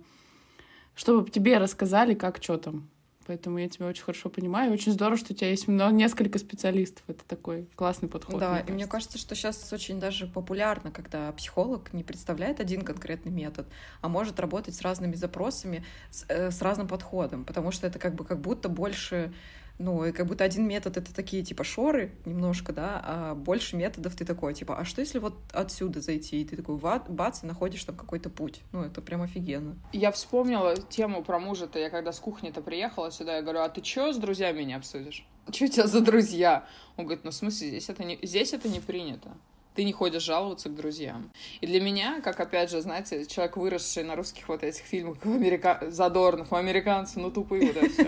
[0.93, 2.87] чтобы тебе рассказали, как что там
[3.27, 4.71] Поэтому я тебя очень хорошо понимаю.
[4.71, 7.03] Очень здорово, что у тебя есть много, несколько специалистов.
[7.07, 8.39] Это такой классный подход.
[8.39, 8.73] Да, мне и кажется.
[8.73, 13.67] мне кажется, что сейчас очень даже популярно, когда психолог не представляет один конкретный метод,
[14.01, 18.15] а может работать с разными запросами, с, э, с разным подходом, потому что это как
[18.15, 19.33] бы как будто больше
[19.79, 24.15] ну, и как будто один метод— это такие, типа, шоры немножко, да, а больше методов
[24.15, 26.41] ты такой, типа, а что если вот отсюда зайти?
[26.41, 28.61] И ты такой, бац, и находишь там какой-то путь.
[28.71, 29.75] Ну, это прям офигенно.
[29.93, 31.77] Я вспомнила тему про мужа-то.
[31.77, 35.25] Я когда с кухни-то приехала сюда, я говорю, а ты чё с друзьями не обсудишь?
[35.51, 36.65] Что у тебя за друзья?
[36.97, 39.29] Он говорит, ну, в смысле, здесь это не, здесь это не принято
[39.75, 41.31] ты не ходишь жаловаться к друзьям.
[41.61, 45.83] И для меня, как, опять же, знаете, человек, выросший на русских вот этих фильмах, Америка...
[45.91, 48.07] Задорнов, американцы, ну, тупые вот это все.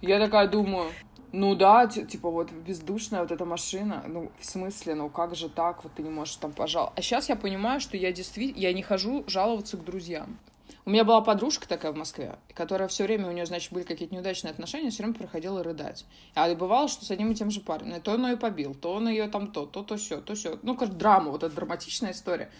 [0.00, 0.90] Я такая думаю,
[1.32, 5.84] ну да, типа вот бездушная вот эта машина, ну в смысле, ну как же так,
[5.84, 6.98] вот ты не можешь там пожаловаться.
[6.98, 10.38] А сейчас я понимаю, что я действительно, я не хожу жаловаться к друзьям.
[10.86, 14.14] У меня была подружка такая в Москве, которая все время, у нее, значит, были какие-то
[14.14, 16.06] неудачные отношения, все время проходила рыдать.
[16.34, 18.00] А бывало, что с одним и тем же парнем.
[18.00, 20.58] То он ее побил, то он ее там то, то, то, все, то, все.
[20.62, 22.50] Ну, как драма, вот эта драматичная история.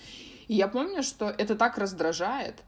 [0.49, 2.63] И я помню, что это так раздражает,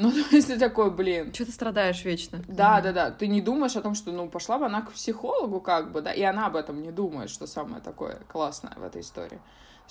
[0.00, 1.32] ну, то есть ты такой, блин.
[1.34, 2.42] Что ты страдаешь вечно?
[2.48, 3.10] Да, mm да, да.
[3.10, 6.12] Ты не думаешь о том, что, ну, пошла бы она к психологу, как бы, да,
[6.12, 9.40] и она об этом не думает, что самое такое классное в этой истории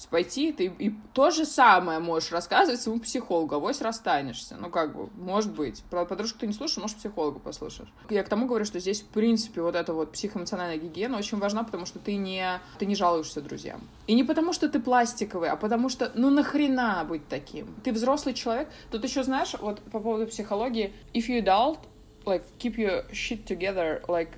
[0.05, 4.57] пойти, ты и то же самое можешь рассказывать своему психологу, авось расстанешься.
[4.59, 5.83] Ну, как бы, может быть.
[5.89, 7.89] Про подружку ты не слушаешь, может, психолога послушаешь.
[8.09, 11.63] Я к тому говорю, что здесь, в принципе, вот эта вот психоэмоциональная гигиена очень важна,
[11.63, 13.81] потому что ты не, ты не жалуешься друзьям.
[14.07, 17.67] И не потому, что ты пластиковый, а потому что, ну, нахрена быть таким?
[17.83, 18.69] Ты взрослый человек.
[18.91, 21.79] Тут еще, знаешь, вот по поводу психологии, if you adult,
[22.25, 24.29] like, keep your shit together, like,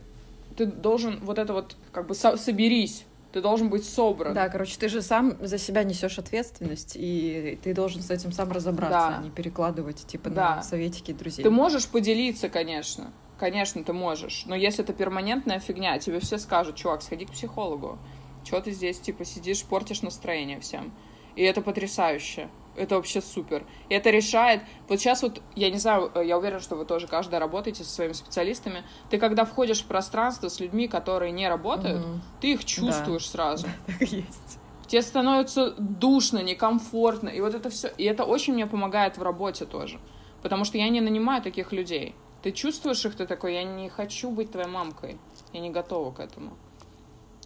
[0.56, 4.34] ты должен вот это вот, как бы, со соберись, ты должен быть собран.
[4.34, 8.52] Да, короче, ты же сам за себя несешь ответственность, и ты должен с этим сам
[8.52, 9.18] разобраться, да.
[9.20, 10.58] а не перекладывать, типа, да.
[10.58, 11.44] на советики друзей.
[11.44, 13.12] Ты можешь поделиться, конечно.
[13.40, 14.44] Конечно, ты можешь.
[14.46, 17.98] Но если это перманентная фигня, тебе все скажут, чувак, сходи к психологу.
[18.44, 20.94] Чего ты здесь, типа, сидишь, портишь настроение всем.
[21.36, 22.50] И это потрясающе.
[22.82, 23.64] Это вообще супер.
[23.90, 24.64] И это решает...
[24.88, 28.14] Вот сейчас вот, я не знаю, я уверена, что вы тоже каждая работаете со своими
[28.14, 28.84] специалистами.
[29.12, 32.20] Ты когда входишь в пространство с людьми, которые не работают, угу.
[32.42, 33.32] ты их чувствуешь да.
[33.32, 33.68] сразу.
[33.68, 34.58] Да, так есть.
[34.88, 37.30] Тебе становится душно, некомфортно.
[37.30, 37.90] И вот это все...
[38.00, 40.00] И это очень мне помогает в работе тоже.
[40.42, 42.16] Потому что я не нанимаю таких людей.
[42.42, 45.20] Ты чувствуешь их, ты такой, я не хочу быть твоей мамкой.
[45.54, 46.58] Я не готова к этому.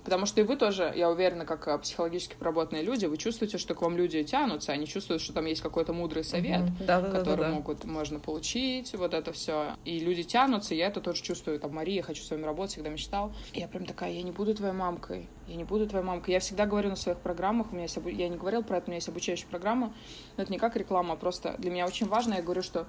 [0.05, 3.73] Потому что и вы тоже, я уверена, как э, психологически проработанные люди, вы чувствуете, что
[3.73, 6.85] к вам люди тянутся, они чувствуют, что там есть какой-то мудрый совет, mm-hmm.
[6.85, 9.75] да, да, который да, да, могут, можно получить, вот это все.
[9.83, 11.59] И люди тянутся, я это тоже чувствую.
[11.59, 13.33] Там, Мария, хочу с вами работать, всегда мечтал.
[13.53, 16.35] И я прям такая, я не буду твоей мамкой, я не буду твоей мамкой.
[16.35, 18.89] Я всегда говорю на своих программах, у меня есть, я не говорил про это, у
[18.91, 19.91] меня есть обучающая программа,
[20.37, 22.85] но это не как реклама, а просто для меня очень важно, я говорю, что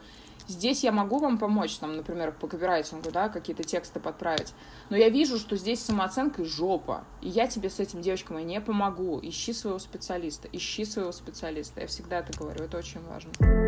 [0.48, 4.54] Здесь я могу вам помочь, там, например, по копирайтингу, да, какие-то тексты подправить.
[4.90, 7.04] Но я вижу, что здесь самооценка жопа.
[7.20, 9.18] И я тебе с этим девочкам не помогу.
[9.22, 10.48] Ищи своего специалиста.
[10.52, 11.80] Ищи своего специалиста.
[11.80, 12.64] Я всегда это говорю.
[12.64, 13.65] Это очень важно.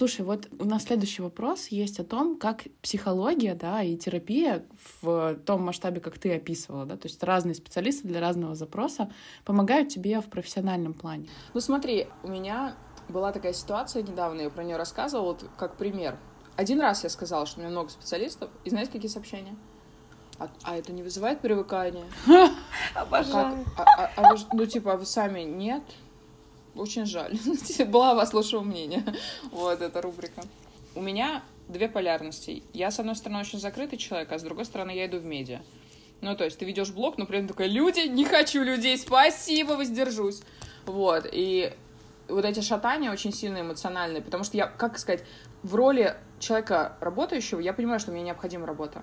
[0.00, 4.64] Слушай, вот у нас следующий вопрос есть о том, как психология, да, и терапия
[5.02, 9.12] в том масштабе, как ты описывала, да, то есть разные специалисты для разного запроса
[9.44, 11.28] помогают тебе в профессиональном плане.
[11.52, 12.76] Ну смотри, у меня
[13.10, 16.16] была такая ситуация недавно, я про нее рассказывала, вот как пример.
[16.56, 19.54] Один раз я сказала, что у меня много специалистов, и знаете, какие сообщения?
[20.38, 22.06] А, а это не вызывает привыкания?
[22.94, 23.66] Обожаю.
[23.76, 25.82] А, а, а, а вы, ну, типа, а вы сами нет?
[26.74, 27.36] Очень жаль.
[27.86, 29.04] Была у вас лучшего мнения.
[29.50, 30.42] Вот эта рубрика.
[30.94, 32.62] У меня две полярности.
[32.72, 35.60] Я, с одной стороны, очень закрытый человек, а с другой стороны, я иду в медиа.
[36.20, 39.72] Ну, то есть ты ведешь блог, но при этом такая, люди, не хочу людей, спасибо,
[39.72, 40.42] воздержусь.
[40.84, 41.72] Вот, и
[42.28, 45.24] вот эти шатания очень сильно эмоциональные, потому что я, как сказать,
[45.62, 49.02] в роли человека работающего, я понимаю, что мне необходима работа.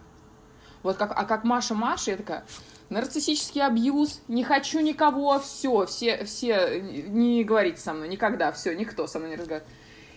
[0.83, 2.45] Вот как, а как Маша Маша, я такая,
[2.89, 9.07] нарциссический абьюз, не хочу никого, все, все, все, не говорите со мной, никогда, все, никто
[9.07, 9.71] со мной не разговаривает.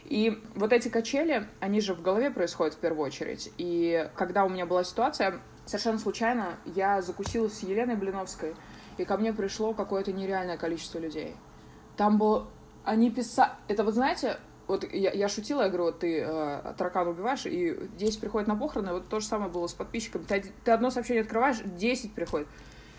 [0.04, 3.52] И вот эти качели, они же в голове происходят в первую очередь.
[3.58, 8.54] И когда у меня была ситуация, совершенно случайно я закусилась с Еленой Блиновской,
[8.98, 11.36] и ко мне пришло какое-то нереальное количество людей.
[11.96, 12.48] Там было...
[12.84, 13.52] Они писали...
[13.68, 14.38] Это вот знаете,
[14.70, 18.56] вот я, я шутила, я говорю, вот ты э, таракан убиваешь, и 10 приходит на
[18.56, 20.22] похороны, вот то же самое было с подписчиками.
[20.22, 22.46] Ты, ты одно сообщение открываешь, 10 приходит.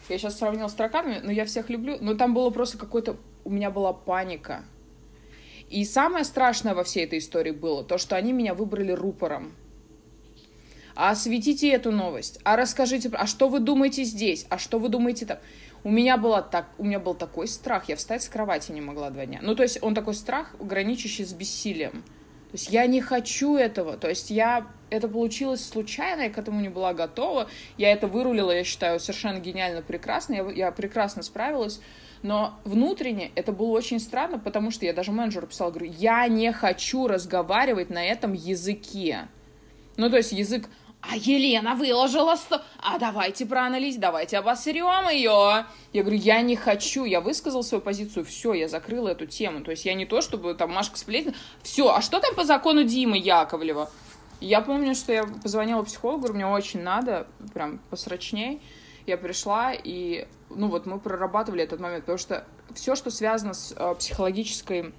[0.09, 1.97] Я сейчас сравнила с тараканами, но я всех люблю.
[2.01, 3.15] Но там было просто какой-то...
[3.45, 4.65] У меня была паника.
[5.69, 9.53] И самое страшное во всей этой истории было то, что они меня выбрали рупором.
[10.95, 15.25] А осветите эту новость, а расскажите, а что вы думаете здесь, а что вы думаете
[15.25, 15.37] там.
[15.83, 19.09] У меня, была так, у меня был такой страх, я встать с кровати не могла
[19.09, 19.39] два дня.
[19.41, 22.03] Ну, то есть он такой страх, граничащий с бессилием.
[22.51, 23.97] То есть я не хочу этого.
[23.97, 24.67] То есть я...
[24.89, 27.47] Это получилось случайно, я к этому не была готова.
[27.77, 30.33] Я это вырулила, я считаю, совершенно гениально, прекрасно.
[30.33, 31.79] Я, я прекрасно справилась.
[32.23, 36.51] Но внутренне это было очень странно, потому что я даже менеджеру писала, говорю, я не
[36.51, 39.29] хочу разговаривать на этом языке.
[39.95, 40.67] Ну, то есть язык
[41.01, 42.61] а Елена выложила сто...
[42.77, 45.65] А давайте проанализ, давайте обосрем ее.
[45.93, 49.63] Я говорю, я не хочу, я высказал свою позицию, все, я закрыла эту тему.
[49.63, 51.37] То есть я не то, чтобы там Машка сплетница.
[51.63, 53.89] Все, а что там по закону Димы Яковлева?
[54.39, 58.61] Я помню, что я позвонила психологу, говорю, мне очень надо, прям посрочней.
[59.05, 63.73] Я пришла, и, ну вот, мы прорабатывали этот момент, потому что все, что связано с
[63.75, 64.93] э, психологической,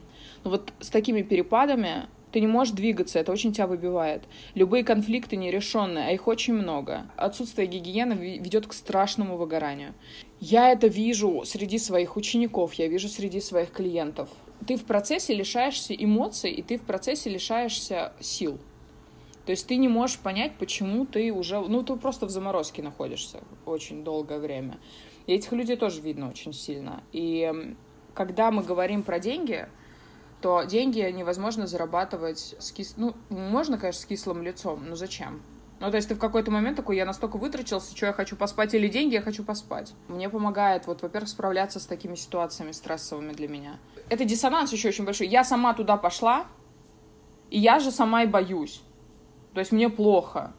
[0.45, 4.25] ну вот с такими перепадами, ты не можешь двигаться, это очень тебя выбивает.
[4.55, 7.07] Любые конфликты нерешенные, а их очень много.
[7.16, 9.95] Отсутствие гигиены ведет к страшному выгоранию.
[10.40, 14.31] Я это вижу среди своих учеников, я вижу среди своих клиентов.
[14.66, 18.59] Ты в процессе лишаешься эмоций, и ты в процессе лишаешься сил.
[19.45, 21.61] То есть ты не можешь понять, почему ты уже...
[21.61, 24.79] Ну, ты просто в заморозке находишься очень долгое время.
[25.27, 27.03] И этих людей тоже видно очень сильно.
[27.12, 27.75] И
[28.14, 29.66] когда мы говорим про деньги,
[30.42, 32.94] то деньги невозможно зарабатывать с кис...
[32.96, 35.40] Ну, можно, конечно, с кислым лицом, но зачем?
[35.78, 38.74] Ну, то есть ты в какой-то момент такой, я настолько вытрачился, что я хочу поспать
[38.74, 39.94] или деньги, я хочу поспать.
[40.09, 43.78] Мне помогает, вот, во-первых, справляться с такими ситуациями стрессовыми для меня.
[44.09, 45.28] Это диссонанс еще очень большой.
[45.28, 46.46] Я сама туда пошла,
[47.48, 48.83] и я же сама и боюсь.
[49.55, 50.52] То есть мне плохо.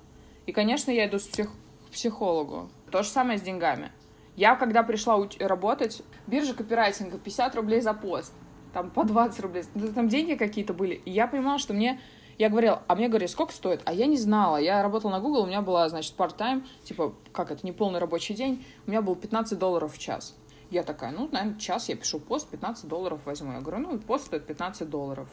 [0.46, 1.50] И, конечно, я иду псих...
[1.88, 2.70] к психологу.
[2.90, 3.92] То же самое с деньгами.
[4.36, 8.34] Я, когда пришла работать, биржа копирайтинга, 50 рублей за пост
[8.74, 10.96] там по 20 рублей, там деньги какие-то были.
[10.96, 12.00] И я понимала, что мне
[12.38, 13.82] я говорила, а мне говорили, сколько стоит?
[13.86, 14.58] А я не знала.
[14.58, 18.34] Я работала на Google, у меня была, значит, part-time, типа, как это, не полный рабочий
[18.34, 18.66] день.
[18.88, 20.36] У меня был 15 долларов в час.
[20.72, 23.54] Я такая, ну, наверное, час я пишу пост, 15 долларов возьму.
[23.54, 25.30] Я говорю, ну, пост стоит 15 долларов.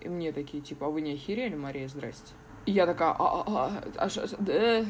[0.00, 2.32] И мне такие, типа, а вы не охерели, Мария, здрасте.
[2.64, 4.84] И я такая, а, а, а, а, а,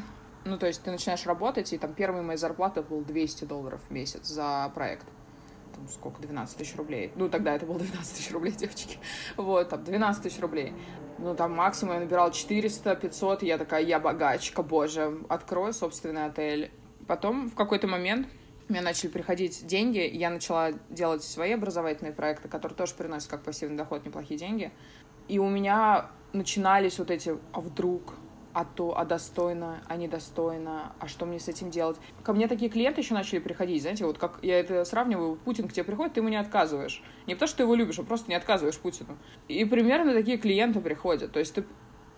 [0.45, 3.91] ну, то есть ты начинаешь работать, и там первая моя зарплата был 200 долларов в
[3.91, 5.05] месяц за проект
[5.83, 7.11] там, сколько, 12 тысяч рублей.
[7.15, 8.97] Ну, тогда это было 12 тысяч рублей, девочки.
[9.37, 10.73] Вот, там, 12 тысяч рублей.
[11.19, 16.25] Ну, там максимум я набирала 400, 500, и я такая, я богачка, боже, открою собственный
[16.25, 16.71] отель.
[17.07, 18.27] Потом в какой-то момент
[18.69, 23.77] мне начали приходить деньги, я начала делать свои образовательные проекты, которые тоже приносят как пассивный
[23.77, 24.71] доход неплохие деньги.
[25.27, 28.13] И у меня начинались вот эти, а вдруг,
[28.53, 31.97] а то, а достойно, а недостойно, а что мне с этим делать.
[32.23, 35.73] Ко мне такие клиенты еще начали приходить, знаете, вот как я это сравниваю, Путин к
[35.73, 37.03] тебе приходит, ты ему не отказываешь.
[37.25, 39.17] Не потому, что ты его любишь, а просто не отказываешь Путину.
[39.47, 41.31] И примерно такие клиенты приходят.
[41.31, 41.65] То есть ты,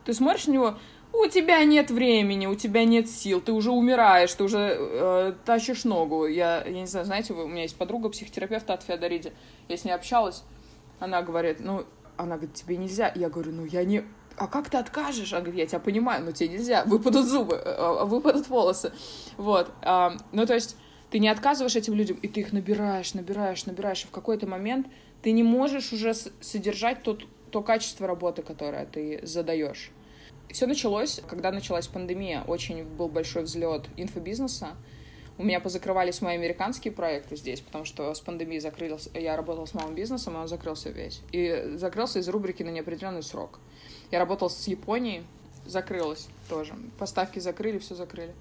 [0.03, 0.77] ты смотришь на него,
[1.13, 5.85] у тебя нет времени, у тебя нет сил, ты уже умираешь, ты уже э, тащишь
[5.85, 6.27] ногу.
[6.27, 9.31] Я, я не знаю, знаете, у меня есть подруга психотерапевта от Феодориди,
[9.69, 10.43] я с ней общалась,
[10.99, 11.85] она говорит, ну,
[12.17, 13.11] она говорит, тебе нельзя.
[13.15, 14.03] Я говорю, ну, я не
[14.37, 15.33] а как ты откажешь?
[15.33, 18.91] Она говорит, я тебя понимаю, но тебе нельзя, выпадут зубы, э, э, выпадут волосы.
[19.37, 19.71] Вот.
[20.31, 20.77] Ну, то есть
[21.09, 24.87] ты не отказываешь этим людям, и ты их набираешь, набираешь, набираешь, и в какой-то момент
[25.21, 29.91] ты не можешь уже содержать тот, то качество работы, которое ты задаешь.
[30.51, 32.43] Все началось, когда началась пандемия.
[32.47, 34.69] Очень был большой взлет инфобизнеса.
[35.37, 39.73] У меня позакрывались мои американские проекты здесь, потому что с пандемией закрылся, я работала с
[39.73, 41.21] малым бизнесом, и он закрылся весь.
[41.33, 43.59] И закрылся из рубрики на неопределенный срок.
[44.11, 45.23] Я работала с Японией,
[45.65, 46.73] закрылась тоже.
[46.97, 48.33] Поставки закрыли, все закрыли.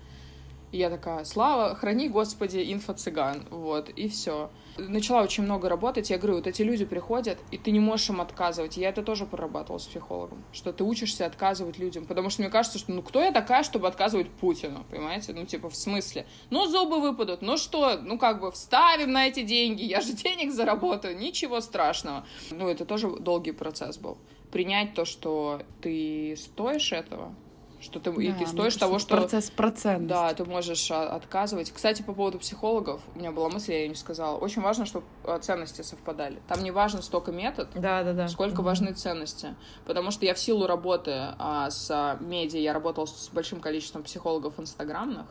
[0.75, 3.47] И я такая, слава, храни, Господи, инфо-цыган.
[3.51, 4.51] Вот, и все.
[4.77, 6.11] Начала очень много работать.
[6.11, 8.77] Я говорю, вот эти люди приходят, и ты не можешь им отказывать.
[8.77, 10.43] Я это тоже прорабатывала с психологом.
[10.53, 12.07] Что ты учишься отказывать людям.
[12.07, 14.85] Потому что мне кажется, что ну кто я такая, чтобы отказывать Путину?
[14.91, 15.33] Понимаете?
[15.33, 16.27] Ну, типа, в смысле?
[16.51, 17.41] Ну, зубы выпадут.
[17.41, 17.97] Ну что?
[18.03, 19.85] Ну, как бы вставим на эти деньги.
[19.85, 21.17] Я же денег заработаю.
[21.17, 22.27] Ничего страшного.
[22.51, 24.19] Ну, это тоже долгий процесс был
[24.55, 27.35] принять то, что ты стоишь этого,
[27.81, 29.17] что ты, да, и ты стоишь того, что...
[29.17, 30.07] Процесс процент.
[30.07, 31.73] Да, ты можешь а, отказывать.
[31.73, 34.39] Кстати, по поводу психологов, у меня была мысль, я ее не сказала.
[34.39, 36.41] Очень важно, чтобы а, ценности совпадали.
[36.47, 38.29] Там не важно столько метод, да, да, да.
[38.29, 39.57] сколько mm важны ценности.
[39.87, 44.05] Потому что я в силу работы а, с а, медиа, я работала с большим количеством
[44.05, 45.27] психологов инстаграмных,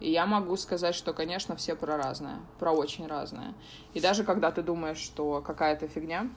[0.00, 3.54] и я могу сказать, что, конечно, все про разное, про очень разное.
[3.94, 6.28] И даже когда ты думаешь, что какая-то фигня,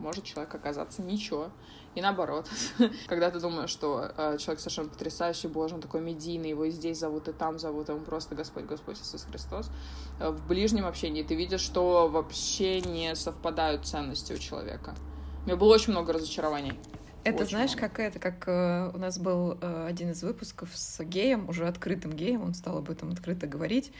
[0.00, 1.50] может человек оказаться ничего.
[1.94, 2.48] И наоборот,
[3.06, 6.98] когда ты думаешь, что э, человек совершенно потрясающий, боже, он такой медийный, его и здесь
[6.98, 9.70] зовут, и там зовут, ему просто Господь, Господь Иисус Христос,
[10.18, 14.94] э, в ближнем общении ты видишь, что вообще не совпадают ценности у человека.
[15.42, 16.74] У меня было очень много разочарований.
[17.22, 17.88] Это знаешь, много.
[17.88, 22.12] как это, как э, у нас был э, один из выпусков с геем, уже открытым
[22.12, 23.92] геем, он стал об этом открыто говорить,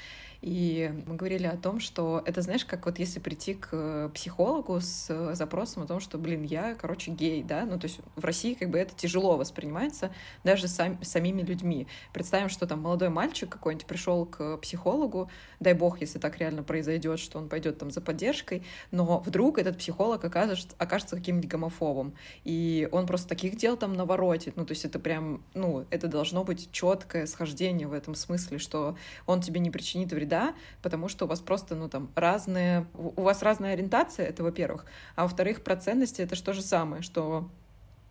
[0.43, 5.35] и мы говорили о том, что это, знаешь, как вот если прийти к психологу с
[5.35, 8.71] запросом о том, что, блин, я, короче, гей, да, ну, то есть в России как
[8.71, 10.11] бы это тяжело воспринимается
[10.43, 11.87] даже сам, самими людьми.
[12.15, 15.31] Представим, что там молодой мальчик какой-нибудь пришел к психологу,
[15.61, 19.77] дай бог, если так реально произойдет, что он пойдет там за поддержкой, но вдруг этот
[19.77, 22.15] психолог окажется, окажется каким-нибудь гомофобом,
[22.45, 26.45] и он просто таких дел там наворотит, ну, то есть это прям, ну, это должно
[26.45, 31.27] быть четкое схождение в этом смысле, что он тебе не причинит вреда, да, потому что
[31.27, 35.77] у вас просто, ну, там, разные, у вас разная ориентация, это во-первых, а во-вторых, про
[35.77, 37.51] ценности это же то же самое, что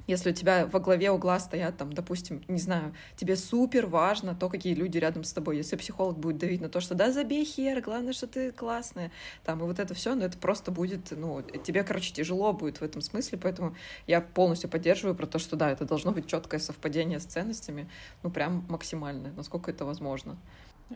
[0.10, 4.50] если у тебя во главе угла стоят, там, допустим, не знаю, тебе супер важно то,
[4.50, 5.58] какие люди рядом с тобой.
[5.58, 9.12] Если психолог будет давить на то, что да, забей хер, главное, что ты классная,
[9.46, 12.82] там, и вот это все, но ну, это просто будет, ну, тебе, короче, тяжело будет
[12.82, 13.76] в этом смысле, поэтому
[14.08, 17.88] я полностью поддерживаю про то, что да, это должно быть четкое совпадение с ценностями,
[18.24, 20.38] ну, прям максимальное, насколько это возможно.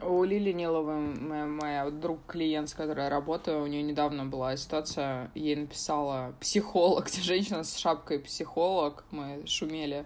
[0.02, 4.58] У Лили Ниловой, моя, моя друг клиент, с которой я работаю, у нее недавно была
[4.58, 10.06] ситуация, ей написала психолог, женщина с шапкой психолог, мы шумели,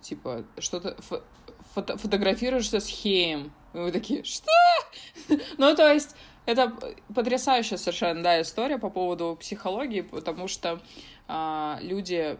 [0.00, 0.96] типа, что-то
[1.74, 3.52] фото фотографируешься с хеем.
[3.74, 4.50] И мы такие, что?
[5.58, 6.72] ну, то есть, это
[7.14, 10.80] потрясающая совершенно, да, история по поводу психологии, потому что
[11.28, 12.38] а, люди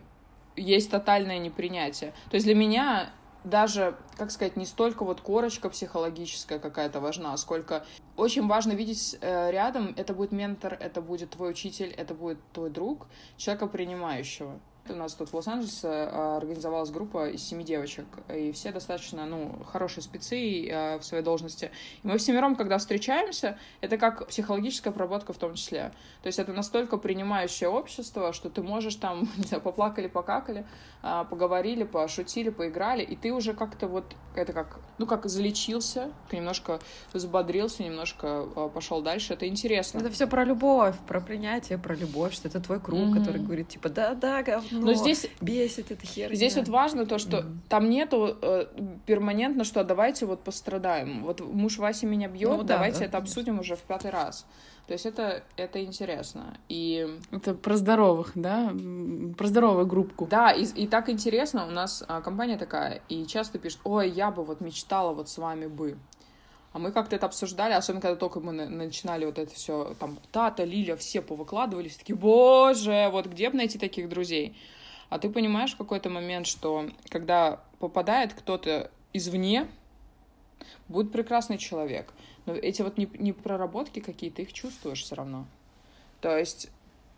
[0.57, 2.13] есть тотальное непринятие.
[2.31, 3.11] То есть для меня
[3.47, 7.87] даже, как сказать, не столько вот корочка психологическая какая-то важна, сколько
[8.17, 12.71] очень важно видеть э, рядом, это будет ментор, это будет твой учитель, это будет твой
[12.71, 14.61] друг, человека принимающего.
[14.91, 19.65] У нас тут в Лос-Анджелесе а, организовалась группа из семи девочек, и все достаточно, ну,
[19.71, 21.71] хорошие спецы а, в своей должности.
[22.03, 25.93] И мы всемиром, когда встречаемся, это как психологическая проработка в том числе.
[26.23, 30.67] То есть это настолько принимающее общество, что ты можешь там, не знаю, поплакали, покакали,
[31.03, 36.81] а, поговорили, пошутили, поиграли, и ты уже как-то вот, это как, ну, как залечился, немножко
[37.13, 39.35] взбодрился, немножко пошел дальше.
[39.35, 39.99] Это интересно.
[39.99, 43.19] Это все про любовь, про принятие, про любовь, что это твой круг, mm-hmm.
[43.19, 46.35] который говорит, типа, да-да, говно, но, здесь бесит эта херня.
[46.35, 47.57] Здесь вот важно то, что mm.
[47.69, 48.67] там нету э,
[49.07, 51.23] перманентно, что давайте вот пострадаем.
[51.25, 53.19] Вот муж Вася меня бьет, ну, давайте да, это конечно.
[53.19, 54.47] обсудим уже в пятый раз.
[54.87, 56.57] То есть это, это интересно.
[56.69, 57.19] И...
[57.33, 58.73] Это про здоровых, да?
[59.37, 60.27] Про здоровую группку.
[60.27, 61.67] Да, и, и так интересно.
[61.67, 65.39] У нас а, компания такая, и часто пишут, ой, я бы вот мечтала вот с
[65.39, 65.99] вами бы.
[66.77, 70.63] А мы как-то это обсуждали, особенно когда только мы начинали вот это все, там, Тата,
[70.63, 74.55] Лиля, все повыкладывались, такие, боже, вот где бы найти таких друзей?
[75.09, 79.69] А ты понимаешь в какой-то момент, что когда попадает кто-то извне,
[80.87, 82.13] будет прекрасный человек.
[82.45, 85.47] Но эти вот не, не проработки какие-то, их чувствуешь все равно.
[86.21, 86.69] То есть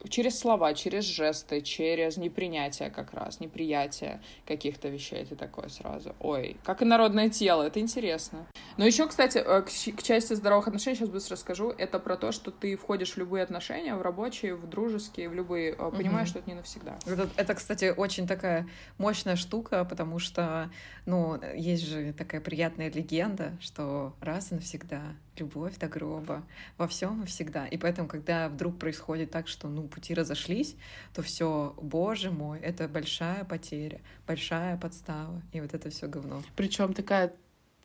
[0.09, 6.57] через слова, через жесты, через непринятие как раз, неприятие каких-то вещей, ты такой сразу, ой,
[6.65, 8.47] как и народное тело, это интересно.
[8.77, 12.51] Но еще, кстати, э, к, части здоровых отношений, сейчас быстро расскажу, это про то, что
[12.51, 15.97] ты входишь в любые отношения, в рабочие, в дружеские, в любые, угу.
[15.97, 16.99] понимаешь, что это не навсегда.
[17.07, 18.69] Это, это, кстати, очень такая
[18.99, 20.71] мощная штука, потому что,
[21.07, 25.03] ну, есть же такая приятная легенда, что раз и навсегда
[25.41, 26.43] любовь до гроба,
[26.77, 27.67] во всем и всегда.
[27.67, 30.77] И поэтому, когда вдруг происходит так, что ну пути разошлись,
[31.15, 36.43] то все, боже мой, это большая потеря, большая подстава, и вот это все говно.
[36.57, 37.35] Причем такая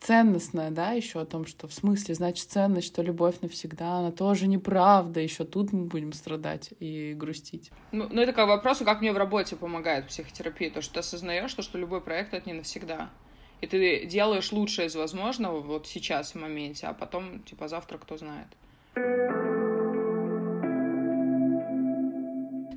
[0.00, 4.46] ценностная, да, еще о том, что в смысле, значит, ценность, что любовь навсегда, она тоже
[4.46, 7.70] неправда, еще тут мы будем страдать и грустить.
[7.90, 11.54] Ну, ну это как вопрос, как мне в работе помогает психотерапия, то, что ты осознаешь,
[11.54, 13.10] то, что любой проект— это не навсегда
[13.64, 18.18] и ты делаешь лучшее из возможного вот сейчас в моменте, а потом, типа, завтра кто
[18.18, 18.48] знает.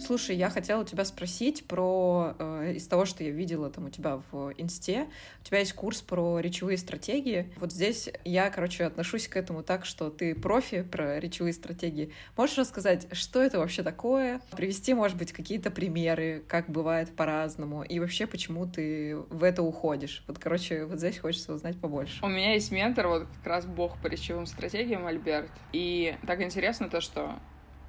[0.08, 4.22] Слушай, я хотела тебя спросить про э, из того, что я видела там у тебя
[4.32, 5.10] в инсте.
[5.42, 7.54] У тебя есть курс про речевые стратегии.
[7.58, 12.14] Вот здесь я, короче, отношусь к этому так, что ты профи про речевые стратегии.
[12.38, 14.40] Можешь рассказать, что это вообще такое?
[14.56, 20.24] Привести, может быть, какие-то примеры, как бывает по-разному, и вообще, почему ты в это уходишь?
[20.28, 22.24] Вот, короче, вот здесь хочется узнать побольше.
[22.24, 25.52] У меня есть ментор, вот как раз бог по речевым стратегиям, Альберт.
[25.74, 27.38] И так интересно то, что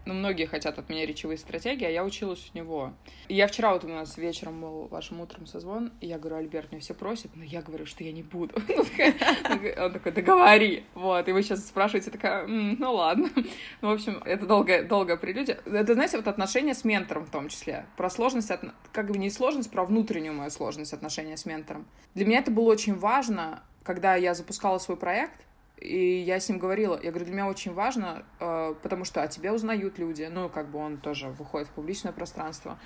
[0.09, 2.95] ну, многие хотят от меня речевые стратегии, а я училась у него.
[3.29, 6.73] И я вчера вот у нас вечером был вашим утром созвон, и я говорю, Альберт,
[6.73, 8.55] меня все просят, но я говорю, что я не буду.
[9.79, 10.85] Он такой, договори.
[10.95, 13.29] Вот, и вы сейчас спрашиваете, такая, ну ладно.
[13.81, 15.61] Ну, в общем, это долгая, долгая прелюдия.
[15.67, 17.87] Это, знаете, вот отношения с ментором в том числе.
[17.97, 18.51] Про сложность,
[18.93, 21.87] как бы не сложность, про внутреннюю мою сложность отношения с ментором.
[22.15, 25.41] Для меня это было очень важно, когда я запускала свой проект,
[25.81, 29.29] и я с ним говорила, я говорю, для меня очень важно, э, потому что о
[29.29, 32.79] тебе узнают люди, ну, как бы он тоже выходит в публичное пространство.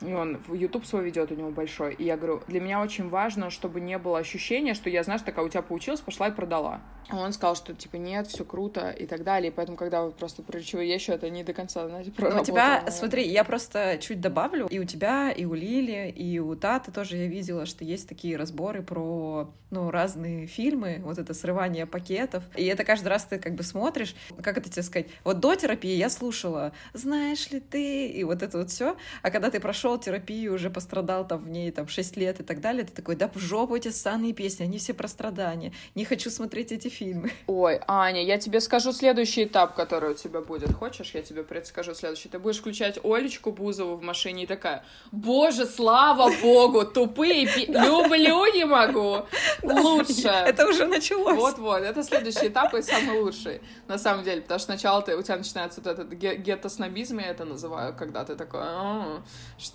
[0.00, 1.94] И он в YouTube свой ведет, у него большой.
[1.94, 5.44] И я говорю, для меня очень важно, чтобы не было ощущения, что я, знаешь, такая
[5.44, 6.80] у тебя получилось, пошла и продала.
[7.10, 9.50] Он сказал, что типа нет, все круто и так далее.
[9.50, 12.44] И поэтому, когда вы просто про речевые вещи, это не до конца, знаете, про У
[12.44, 14.66] тебя, смотри, я просто чуть добавлю.
[14.66, 18.36] И у тебя, и у Лили, и у Таты тоже я видела, что есть такие
[18.36, 22.44] разборы про ну, разные фильмы, вот это срывание пакетов.
[22.56, 25.94] И это каждый раз ты как бы смотришь, как это тебе сказать, вот до терапии
[25.94, 28.96] я слушала, знаешь ли ты, и вот это вот все.
[29.22, 32.60] А когда ты прошел терапию, уже пострадал там в ней там 6 лет и так
[32.60, 35.72] далее, ты такой, да в жопу эти ссаные песни, они все про страдания.
[35.94, 37.30] Не хочу смотреть эти фильмы.
[37.46, 40.72] Ой, Аня, я тебе скажу следующий этап, который у тебя будет.
[40.72, 42.28] Хочешь, я тебе предскажу следующий?
[42.28, 48.64] Ты будешь включать Олечку Бузову в машине и такая, боже, слава богу, тупые, люблю не
[48.64, 49.26] могу,
[49.62, 50.28] лучше.
[50.28, 51.36] Это уже началось.
[51.36, 55.22] Вот-вот, это следующий этап и самый лучший, на самом деле, потому что сначала ты, у
[55.22, 59.22] тебя начинается вот этот гетто-снобизм, я это называю, когда ты такой, «А,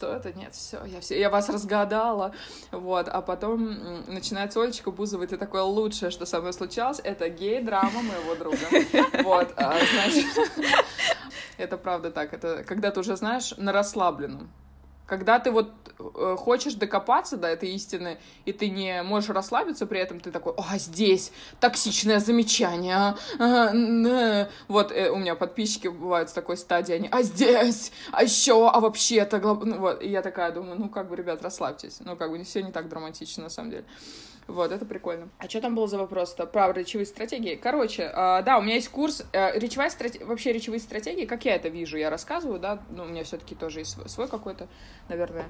[0.04, 0.34] что это?
[0.34, 2.34] Нет, все, я все, я вас разгадала,
[2.72, 7.30] вот, а потом начинается Олечка Бузова, и ты такое лучшее, что со мной случалось, это
[7.30, 8.58] гей-драма моего друга.
[9.24, 10.26] Вот, а, значит,
[11.58, 12.34] это правда так.
[12.34, 14.52] Это когда ты уже знаешь на расслабленном.
[15.06, 20.00] Когда ты вот э, хочешь докопаться до этой истины, и ты не можешь расслабиться, при
[20.00, 26.30] этом ты такой, а здесь токсичное замечание, а, а, вот э, у меня подписчики бывают
[26.30, 30.52] в такой стадии, они, а здесь, а еще, а вообще-то, ну, вот, и я такая
[30.52, 33.72] думаю, ну как бы, ребят, расслабьтесь, ну как бы все не так драматично на самом
[33.72, 33.86] деле.
[34.48, 35.30] Вот, это прикольно.
[35.38, 36.46] А что там был за вопрос-то?
[36.46, 37.56] Про речевые стратегии.
[37.56, 41.56] Короче, э, да, у меня есть курс э, речевая стратегия, вообще речевые стратегии, как я
[41.56, 44.68] это вижу, я рассказываю, да, ну, у меня все-таки тоже есть свой какой-то,
[45.08, 45.46] наверное,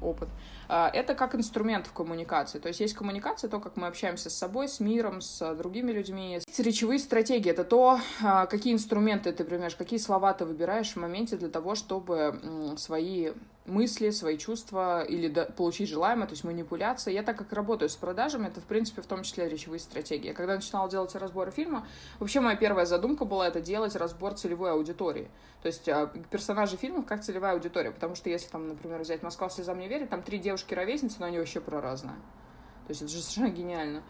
[0.00, 0.28] опыт.
[0.68, 2.58] А, это как инструмент в коммуникации.
[2.58, 6.40] То есть есть коммуникация, то, как мы общаемся с собой, с миром, с другими людьми.
[6.58, 11.36] Речевые стратегии— это то, а, какие инструменты ты применяешь, какие слова ты выбираешь в моменте
[11.36, 13.30] для того, чтобы свои
[13.66, 17.14] мысли, свои чувства или получить желаемое, то есть манипуляция.
[17.14, 20.32] Я так как работаю с продажами, это, в принципе, в том числе речевые стратегии.
[20.32, 21.86] Когда начинала делать разборы фильма,
[22.18, 25.30] вообще моя первая задумка была это делать разбор целевой аудитории.
[25.62, 29.48] То есть а, персонажи фильмов как целевая аудитория, потому что если там, например, взять «Москва
[29.48, 32.16] слезам не верит», там три девушки-ровесницы, но они вообще про разное.
[32.86, 34.02] То есть это же совершенно гениально.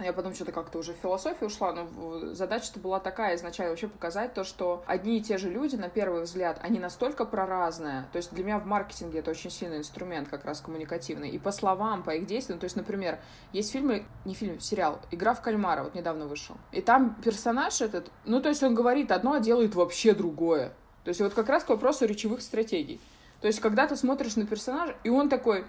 [0.00, 4.32] Я потом что-то как-то уже в философию ушла, но задача-то была такая изначально вообще показать
[4.32, 8.06] то, что одни и те же люди, на первый взгляд, они настолько проразные.
[8.12, 11.28] То есть для меня в маркетинге это очень сильный инструмент как раз коммуникативный.
[11.28, 13.18] И по словам, по их действиям, то есть, например,
[13.52, 16.56] есть фильмы, не фильм, сериал «Игра в кальмара», вот недавно вышел.
[16.72, 20.72] И там персонаж этот, ну, то есть он говорит одно, а делает вообще другое.
[21.04, 23.00] То есть вот как раз к вопросу речевых стратегий.
[23.42, 25.64] То есть когда ты смотришь на персонажа, и он такой,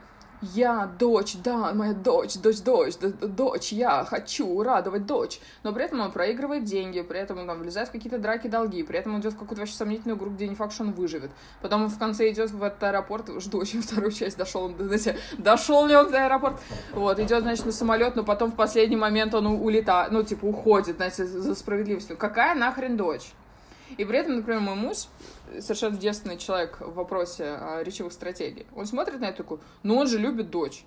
[0.53, 5.39] я дочь, да, моя дочь, дочь, дочь, дочь, я хочу радовать дочь.
[5.63, 8.83] Но при этом он проигрывает деньги, при этом он там влезает в какие-то драки, долги,
[8.83, 11.31] при этом он идет в какую-то вообще сомнительную игру, где не факт, что он выживет.
[11.61, 15.17] Потом он в конце идет в этот аэропорт, жду очень вторую часть, дошел он, знаете,
[15.37, 16.59] дошел ли он до аэропорт.
[16.91, 20.97] Вот, идет, значит, на самолет, но потом в последний момент он улетает, ну, типа, уходит,
[20.97, 22.17] знаете, за справедливостью.
[22.17, 23.31] Какая нахрен дочь?
[23.97, 25.07] И при этом, например, мой муж,
[25.59, 30.17] совершенно девственный человек в вопросе речевых стратегий, он смотрит на это такой, ну он же
[30.17, 30.85] любит дочь.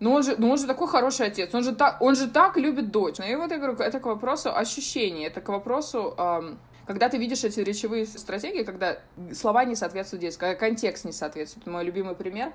[0.00, 2.56] Ну он же, ну он же такой хороший отец, он же так, он же так
[2.56, 3.18] любит дочь.
[3.18, 7.18] Ну, и вот я говорю, это к вопросу ощущений, это к вопросу, эм, когда ты
[7.18, 8.98] видишь эти речевые стратегии, когда
[9.34, 11.66] слова не соответствуют действию, когда контекст не соответствует.
[11.66, 12.52] Мой любимый пример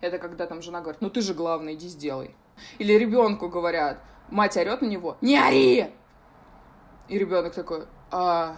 [0.00, 2.34] это когда там жена говорит, ну ты же главный, иди сделай.
[2.78, 3.98] Или ребенку говорят,
[4.28, 5.90] мать орет на него, не ори!
[7.08, 8.56] И ребенок такой, а,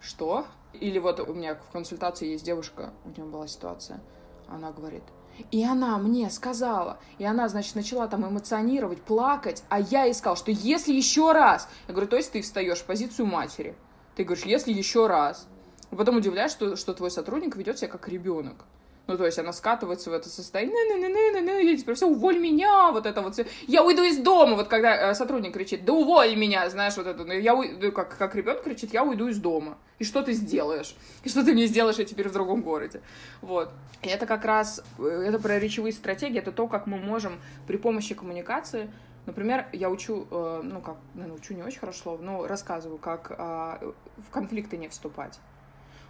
[0.00, 0.46] что?
[0.74, 4.00] Или вот у меня в консультации есть девушка, у нее была ситуация,
[4.48, 5.02] она говорит,
[5.50, 10.36] и она мне сказала, и она, значит, начала там эмоционировать, плакать, а я ей сказал,
[10.36, 13.74] что если еще раз, я говорю, то есть ты встаешь в позицию матери,
[14.14, 15.46] ты говоришь, если еще раз,
[15.90, 18.64] и потом удивляешь, что, что твой сотрудник ведет себя как ребенок.
[19.08, 21.96] Ну, то есть она скатывается в это состояние, ну, ну, ну, ну, ну, и теперь
[21.96, 23.46] все, уволь меня, вот это вот все.
[23.66, 27.24] Я уйду из дома, вот когда э, сотрудник кричит, да уволь меня, знаешь, вот это,
[27.24, 29.76] ну, я уйду, как, как ребенок кричит, я уйду из дома.
[29.98, 30.94] И что ты сделаешь?
[31.24, 33.02] И что ты мне сделаешь, я теперь в другом городе?
[33.40, 33.70] Вот.
[34.02, 38.14] И это как раз, это про речевые стратегии, это то, как мы можем при помощи
[38.14, 38.90] коммуникации
[39.24, 44.76] Например, я учу, ну как, наверное, учу не очень хорошо, но рассказываю, как в конфликты
[44.76, 45.38] не вступать.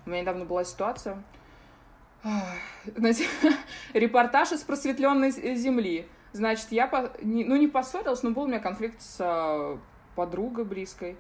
[0.07, 1.23] У меня недавно была ситуация,
[2.97, 3.27] знаете,
[3.93, 6.07] репортаж из просветленной земли.
[6.33, 9.79] Значит, я, по, ну, не поссорилась, но был у меня конфликт с э,
[10.15, 11.17] подругой близкой.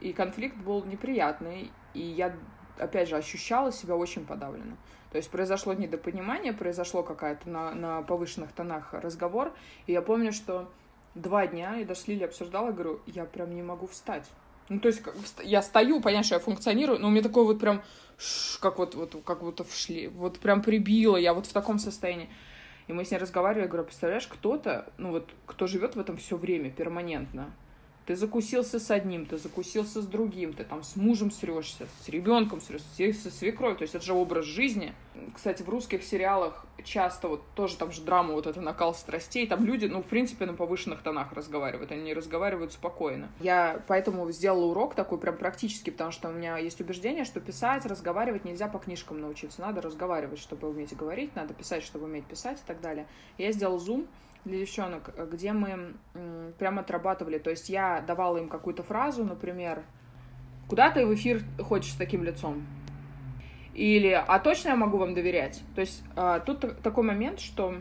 [0.00, 1.70] И конфликт был неприятный.
[1.94, 2.34] И я,
[2.78, 4.76] опять же, ощущала себя очень подавленно.
[5.10, 9.52] То есть произошло недопонимание, произошло какая-то на, на повышенных тонах разговор.
[9.86, 10.70] И я помню, что
[11.14, 14.28] два дня, и даже с Лили обсуждала, говорю, я прям не могу встать.
[14.68, 15.02] Ну, то есть,
[15.42, 17.82] я стою, понятно, что я функционирую, но у меня такой вот прям,
[18.60, 22.28] как вот, вот как будто вшли, вот прям прибило, я вот в таком состоянии.
[22.86, 26.16] И мы с ней разговаривали, я говорю, представляешь, кто-то, ну вот, кто живет в этом
[26.16, 27.52] все время, перманентно,
[28.08, 32.62] ты закусился с одним, ты закусился с другим, ты там с мужем срешься, с ребенком
[32.62, 32.88] срешься,
[33.22, 33.76] со свекровью.
[33.76, 34.94] То есть это же образ жизни.
[35.34, 39.46] Кстати, в русских сериалах часто вот тоже там же драма, вот это накал страстей.
[39.46, 41.92] Там люди, ну, в принципе, на повышенных тонах разговаривают.
[41.92, 43.28] Они не разговаривают спокойно.
[43.40, 47.84] Я поэтому сделала урок такой прям практически, потому что у меня есть убеждение, что писать,
[47.84, 49.60] разговаривать нельзя по книжкам научиться.
[49.60, 53.06] Надо разговаривать, чтобы уметь говорить, надо писать, чтобы уметь писать и так далее.
[53.36, 54.06] Я сделала зум,
[54.44, 55.94] для девчонок, где мы
[56.58, 57.38] прям отрабатывали.
[57.38, 59.84] То есть я давала им какую-то фразу, например,
[60.68, 62.66] куда ты в эфир хочешь с таким лицом?
[63.74, 65.62] Или, а точно я могу вам доверять?
[65.74, 67.76] То есть а, тут такой момент, что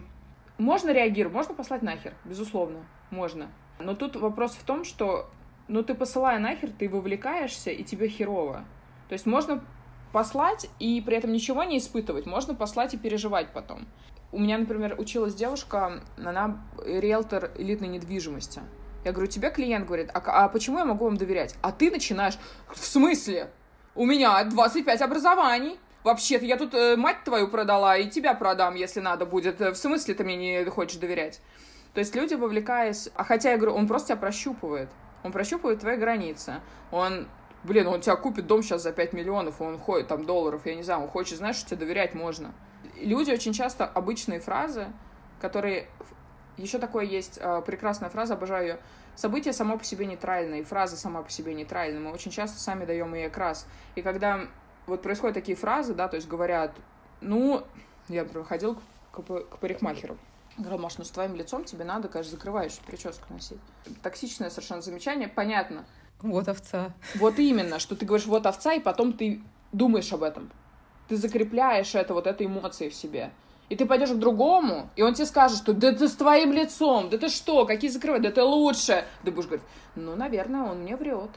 [0.58, 3.50] можно реагировать, можно послать нахер, безусловно, можно.
[3.80, 5.30] Но тут вопрос в том, что,
[5.68, 8.66] ну, ты посылая нахер, ты вовлекаешься, и тебе херово.
[9.10, 9.64] То есть можно
[10.12, 13.88] послать и при этом ничего не испытывать, можно послать и переживать потом.
[14.32, 18.62] У меня, например, училась девушка, она риэлтор элитной недвижимости.
[19.06, 21.56] Я говорю, тебе клиент говорит, а, а почему я могу вам доверять?
[21.62, 22.38] А ты начинаешь,
[22.70, 23.50] в смысле?
[23.96, 25.80] У меня 25 образований.
[26.04, 29.60] Вообще-то я тут э, мать твою продала и тебя продам, если надо будет.
[29.60, 31.42] В смысле ты мне не хочешь доверять?
[31.94, 33.10] То есть люди, вовлекаясь...
[33.16, 34.90] А хотя, я говорю, он просто тебя прощупывает.
[35.24, 36.56] Он прощупывает твои границы.
[36.92, 37.28] Он
[37.64, 40.84] блин, он тебя купит дом сейчас за 5 миллионов, он ходит там долларов, я не
[40.84, 42.54] знаю, он хочет, знаешь, что тебе доверять можно
[43.02, 44.88] люди очень часто обычные фразы,
[45.42, 45.88] которые...
[46.58, 48.80] Еще такое есть э, прекрасная фраза, обожаю ее.
[49.16, 52.00] Событие само по себе нейтральное, и фраза сама по себе нейтральная.
[52.00, 53.68] Мы очень часто сами даем ей окрас.
[53.96, 54.42] И когда
[54.88, 56.76] вот происходят такие фразы, да, то есть говорят,
[57.22, 57.64] ну,
[58.08, 58.80] я, например, ходил
[59.12, 60.18] к, к парикмахеру.
[60.58, 63.60] Говорю, Маш, ну с твоим лицом тебе надо, конечно, закрывающую прическу носить.
[64.02, 65.86] Токсичное совершенно замечание, понятно.
[66.22, 66.94] Вот овца.
[67.16, 70.52] Вот именно, что ты говоришь, вот овца, и потом ты думаешь об этом
[71.08, 73.32] ты закрепляешь это, вот этой эмоции в себе.
[73.70, 77.10] И ты пойдешь к другому, и он тебе скажет, что да ты с твоим лицом,
[77.10, 79.06] да ты что, какие закрывать, да ты лучше.
[79.24, 81.32] Ты будешь говорить, ну, наверное, он мне врет.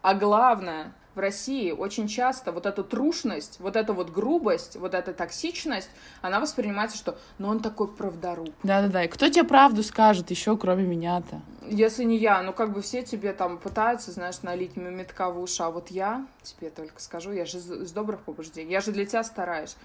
[0.00, 5.12] А главное, в России очень часто вот эта трушность, вот эта вот грубость, вот эта
[5.12, 5.90] токсичность,
[6.22, 8.50] она воспринимается, что ну он такой правдоруб.
[8.62, 11.40] Да-да-да, и кто тебе правду скажет еще, кроме меня-то?
[11.66, 15.62] Если не я, ну как бы все тебе там пытаются, знаешь, налить метка в уши,
[15.62, 19.24] а вот я тебе только скажу, я же из добрых побуждений, я же для тебя
[19.24, 19.76] стараюсь.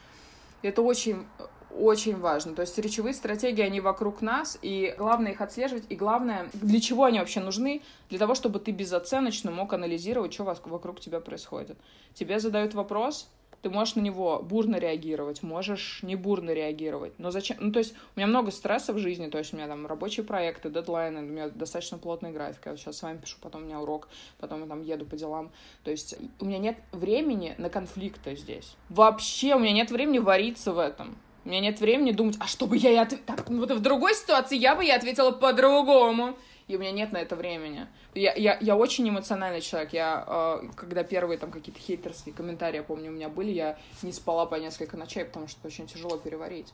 [0.62, 1.26] Это очень
[1.72, 2.56] очень важно.
[2.56, 7.06] То есть речевые стратегии, они вокруг нас, и главное их отслеживать, и главное, для чего
[7.06, 7.82] они вообще нужны?
[8.10, 11.78] Для того, чтобы ты безоценочно мог анализировать, что вокруг тебя происходит.
[12.14, 13.30] Тебе задают вопрос,
[13.62, 17.14] ты можешь на него бурно реагировать, можешь не бурно реагировать.
[17.18, 17.58] Но зачем?
[17.60, 20.26] Ну, то есть у меня много стресса в жизни, то есть у меня там рабочие
[20.26, 22.66] проекты, дедлайны, у меня достаточно плотный график.
[22.66, 24.08] Я сейчас с вами пишу, потом у меня урок,
[24.40, 25.52] потом я там еду по делам.
[25.84, 28.76] То есть у меня нет времени на конфликты здесь.
[28.90, 31.18] Вообще у меня нет времени вариться в этом.
[31.50, 33.36] У меня нет времени думать, а что бы я и ответила...
[33.48, 36.38] Вот в другой ситуации я бы ей ответила по-другому.
[36.68, 37.88] И у меня нет на это времени.
[38.14, 39.92] Я, я, я очень эмоциональный человек.
[39.92, 44.12] Я, э, когда первые там какие-то хейтерские комментарии, я помню, у меня были, я не
[44.12, 46.72] спала по несколько ночей, потому что очень тяжело переварить.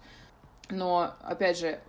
[0.70, 1.80] Но, опять же,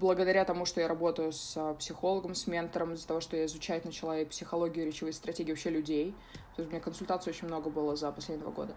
[0.00, 3.84] благодаря тому, что я работаю с а, психологом, с ментором, из-за того, что я изучать
[3.84, 6.14] начала и психологию, и речевые стратегии вообще людей,
[6.54, 8.74] то есть у меня консультаций очень много было за последние два года,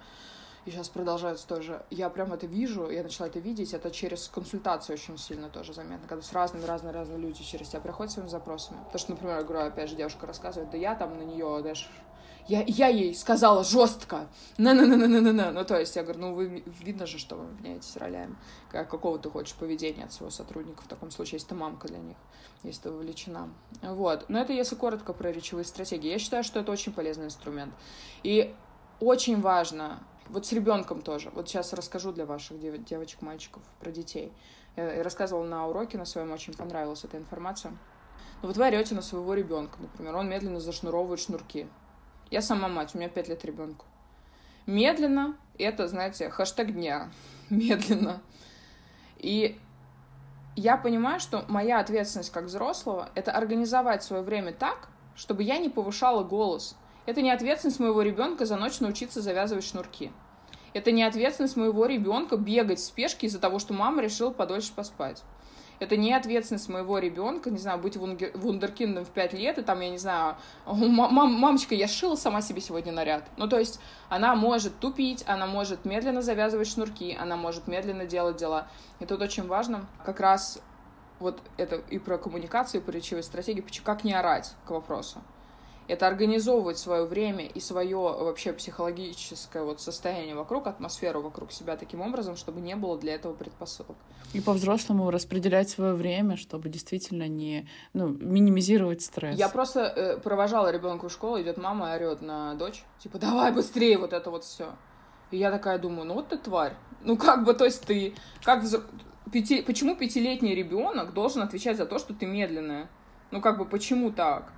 [0.70, 1.84] и сейчас продолжается тоже.
[1.90, 6.08] Я прям это вижу, я начала это видеть, это через консультацию очень сильно тоже заметно,
[6.08, 8.80] когда с разными, разные, разные люди через тебя приходят своими запросами.
[8.92, 11.88] То, что, например, я говорю, опять же, девушка рассказывает, да я там на нее, даже
[12.48, 15.96] я, я ей сказала жестко, на на на на на на на Ну, то есть,
[15.96, 18.36] я говорю, ну, вы, видно же, что вы меняетесь ролями.
[18.72, 22.00] Как, какого ты хочешь поведения от своего сотрудника в таком случае, если ты мамка для
[22.00, 22.18] них,
[22.64, 23.50] если ты вовлечена.
[23.84, 24.26] Вот.
[24.30, 26.10] Но это если коротко про речевые стратегии.
[26.10, 27.74] Я считаю, что это очень полезный инструмент.
[28.24, 28.56] И
[29.00, 30.00] очень важно
[30.30, 31.32] вот с ребенком тоже.
[31.34, 34.32] Вот сейчас расскажу для ваших дев- девочек, мальчиков про детей.
[34.76, 37.72] Я рассказывала на уроке на своем, очень понравилась эта информация.
[38.42, 41.68] Ну вот вы орете на своего ребенка, например, он медленно зашнуровывает шнурки.
[42.32, 43.86] Я сама мать, у меня 5 лет ребенку.
[44.66, 47.12] Медленно, это, знаете, хэштег дня.
[47.50, 48.22] Медленно.
[49.18, 49.60] И
[50.56, 55.70] я понимаю, что моя ответственность как взрослого— это организовать свое время так, чтобы я не
[55.70, 56.78] повышала голос—
[57.10, 60.12] это не ответственность моего ребенка за ночь научиться завязывать шнурки.
[60.76, 65.24] Это не ответственность моего ребенка бегать в спешке из-за того, что мама решила подольше поспать.
[65.80, 69.90] Это не ответственность моего ребенка, не знаю, быть вундеркиндом в 5 лет, и там, я
[69.90, 70.36] не знаю,
[70.68, 73.24] мам, мамочка, я шила сама себе сегодня наряд.
[73.38, 78.38] Ну, то есть она может тупить, она может медленно завязывать шнурки, она может медленно делать
[78.38, 78.68] дела.
[79.00, 80.62] И тут очень важно как раз
[81.18, 85.24] вот это и про коммуникацию, и про речевые стратегии, как не орать к вопросу.
[85.90, 92.02] Это организовывать свое время и свое вообще психологическое вот состояние вокруг, атмосферу вокруг себя таким
[92.02, 93.98] образом, чтобы не было для этого предпосылок.
[94.34, 99.36] И по-взрослому распределять свое время, чтобы действительно не ну, минимизировать стресс.
[99.36, 103.52] Я просто э, провожала ребенка в школу, идет мама и орет на дочь, типа, давай
[103.52, 104.76] быстрее вот это вот все.
[105.32, 106.74] И я такая думаю, ну вот ты тварь.
[107.02, 108.14] Ну как бы, то есть ты,
[108.44, 108.64] как
[109.32, 112.90] пяти, почему пятилетний ребенок должен отвечать за то, что ты медленная?
[113.32, 114.52] Ну как бы, почему так?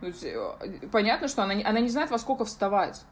[0.00, 3.02] Ну, э, понятно, что она, она не знает, во сколько вставать.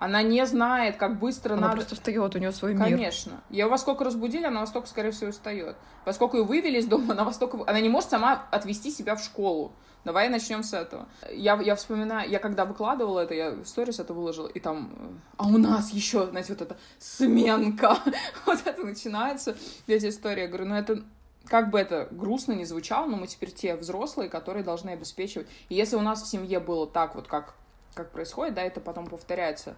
[0.00, 1.76] Она не знает, как быстро она надо...
[1.76, 2.84] просто встает, у нее свой мир.
[2.84, 3.40] Конечно.
[3.50, 5.76] Ее во сколько разбудили, она во столько, скорее всего, встает.
[6.04, 7.58] Поскольку ее вывели из дома, она во столько...
[7.66, 9.72] Она не может сама отвести себя в школу.
[10.04, 11.08] Давай начнем с этого.
[11.30, 15.48] Я, я вспоминаю, я когда выкладывала это, я в сторис это выложила, и там, а
[15.48, 17.98] у нас еще, знаете, вот эта сменка,
[18.46, 19.56] вот это начинается,
[19.88, 20.42] эти истории.
[20.42, 21.02] Я говорю, ну это,
[21.48, 25.48] как бы это грустно не звучало, но мы теперь те взрослые, которые должны обеспечивать.
[25.68, 27.54] И если у нас в семье было так вот, как,
[27.94, 29.70] как происходит, да, это потом повторяется.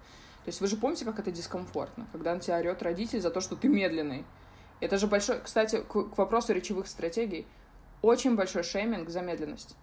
[0.44, 3.40] То есть вы же помните, как это дискомфортно, когда на тебя орет родитель за то,
[3.40, 4.24] что ты медленный.
[4.80, 7.46] Это же большой, кстати, к, к вопросу речевых стратегий,
[8.02, 9.76] очень большой шейминг за медленность.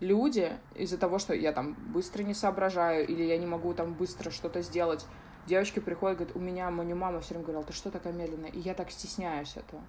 [0.00, 4.30] Люди из-за того, что я там быстро не соображаю или я не могу там быстро
[4.30, 5.06] что-то сделать,
[5.46, 8.50] девочки приходят, говорят, у меня, моя мама все время говорила, ты что такая медленная?
[8.50, 9.82] И я так стесняюсь этого.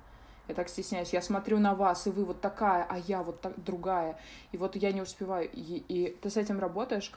[0.47, 1.13] Я так стесняюсь.
[1.13, 4.17] Я смотрю на вас, и вы вот такая, а я вот так, другая.
[4.51, 5.49] И вот я не успеваю.
[5.51, 7.11] И, и ты с этим работаешь.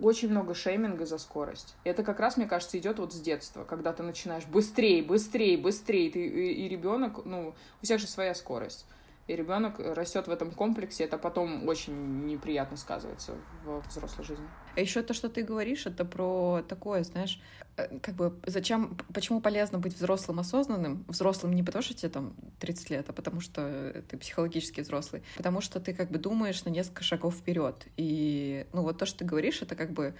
[0.00, 1.74] Очень много шейминга за скорость.
[1.84, 6.10] Это как раз, мне кажется, идет вот с детства, когда ты начинаешь быстрее, быстрее, быстрее.
[6.10, 8.86] Ты, и, и ребенок, ну, у всех же своя скорость
[9.30, 14.48] и ребенок растет в этом комплексе, это потом очень неприятно сказывается в взрослой жизни.
[14.76, 17.40] А еще то, что ты говоришь, это про такое, знаешь,
[17.76, 21.04] э, как бы зачем, почему полезно быть взрослым осознанным?
[21.08, 25.22] Взрослым не потому, что тебе там 30 лет, а потому что ты психологически взрослый.
[25.36, 27.86] Потому что ты как бы думаешь на несколько шагов вперед.
[27.96, 30.14] И ну вот то, что ты говоришь, это как бы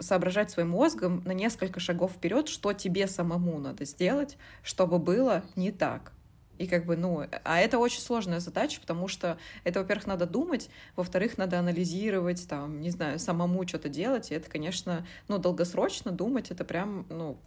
[0.00, 5.72] соображать своим мозгом на несколько шагов вперед, что тебе самому надо сделать, чтобы было не
[5.72, 6.12] так.
[6.58, 10.70] И как бы, ну, а это очень сложная задача, потому что это, во-первых, надо думать,
[10.96, 16.50] во-вторых, надо анализировать, там, не знаю, самому что-то делать, и это, конечно, ну, долгосрочно думать,
[16.50, 17.38] это прям, ну,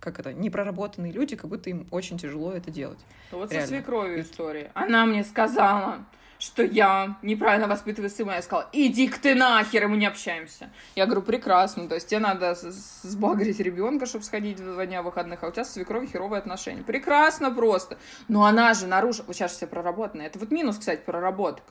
[0.00, 2.98] как это, непроработанные люди, как будто им очень тяжело это делать.
[3.30, 3.66] Вот Реально.
[3.66, 4.70] со свекровью история.
[4.74, 6.04] Она мне сказала,
[6.38, 8.32] что я неправильно воспитываю сына.
[8.32, 10.70] Я сказала, иди-ка ты нахер, и мы не общаемся.
[10.94, 15.42] Я говорю, прекрасно, то есть тебе надо сбагрить ребенка, чтобы сходить в два дня выходных,
[15.42, 16.82] а у тебя с свекровью херовые отношения.
[16.82, 17.98] Прекрасно просто.
[18.28, 19.24] Но она же наружу...
[19.26, 20.22] Вот сейчас все проработано.
[20.22, 21.64] Это вот минус, кстати, проработок.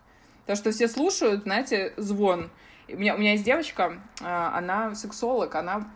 [0.46, 2.50] То, что все слушают, знаете, звон.
[2.90, 5.90] У меня, у меня есть девочка, а, она сексолог, она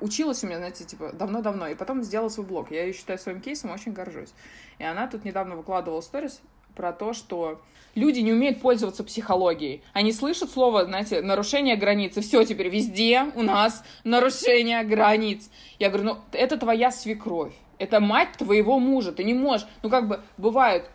[0.00, 2.70] училась у меня, знаете, типа, давно-давно, и потом сделала свой блог.
[2.70, 4.34] Я ее считаю своим кейсом, очень горжусь.
[4.78, 6.42] И она тут недавно выкладывала сторис
[6.74, 7.60] про то, что
[7.94, 9.82] люди не умеют пользоваться психологией.
[9.92, 15.50] Они слышат слово, знаете, нарушение границ, и все, теперь везде у нас нарушение границ.
[15.78, 20.08] Я говорю, ну, это твоя свекровь, это мать твоего мужа, ты не можешь, ну, как
[20.08, 20.90] бы, бывает,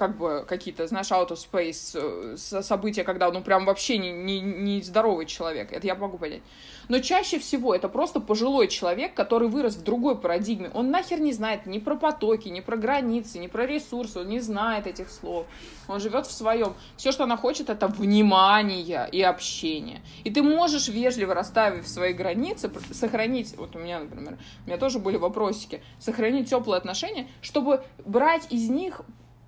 [0.00, 4.40] как бы какие-то, знаешь, out of space э, события, когда ну прям вообще не, не,
[4.40, 5.72] не здоровый человек.
[5.72, 6.40] Это я могу понять.
[6.88, 10.70] Но чаще всего это просто пожилой человек, который вырос в другой парадигме.
[10.72, 14.20] Он нахер не знает ни про потоки, ни про границы, ни про ресурсы.
[14.20, 15.44] Он не знает этих слов.
[15.86, 16.72] Он живет в своем.
[16.96, 20.00] Все, что она хочет, это внимание и общение.
[20.24, 24.98] И ты можешь вежливо расставив свои границы, сохранить, вот у меня, например, у меня тоже
[24.98, 29.02] были вопросики, сохранить теплые отношения, чтобы брать из них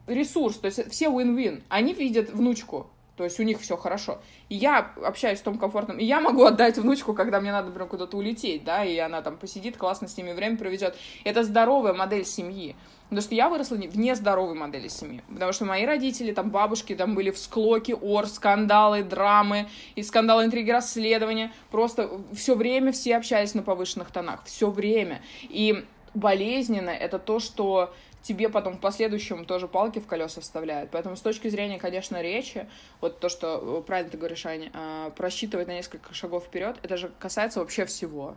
[0.07, 1.63] ресурс, то есть все win-win.
[1.69, 4.21] Они видят внучку, то есть у них все хорошо.
[4.49, 7.89] И я общаюсь в том комфортном, и я могу отдать внучку, когда мне надо, например,
[7.89, 10.97] куда-то улететь, да, и она там посидит, классно с ними время проведет.
[11.25, 12.75] Это здоровая модель семьи.
[13.13, 15.23] Потому что я выросла в нездоровой модели семьи.
[15.29, 20.47] Потому что мои родители, там, бабушки, там были в склоке, ор, скандалы, драмы, и скандалы,
[20.47, 21.53] интриги, расследования.
[21.71, 24.43] Просто все время все общались на повышенных тонах.
[24.47, 25.21] Все время.
[25.43, 25.85] И
[26.15, 27.93] болезненно это то, что
[28.23, 30.91] тебе потом в последующем тоже палки в колеса вставляют.
[30.91, 32.69] Поэтому с точки зрения, конечно, речи,
[33.01, 36.97] вот то, что э, правильно ты говоришь, Аня, а, просчитывать на несколько шагов вперед, это
[36.97, 38.37] же касается вообще всего.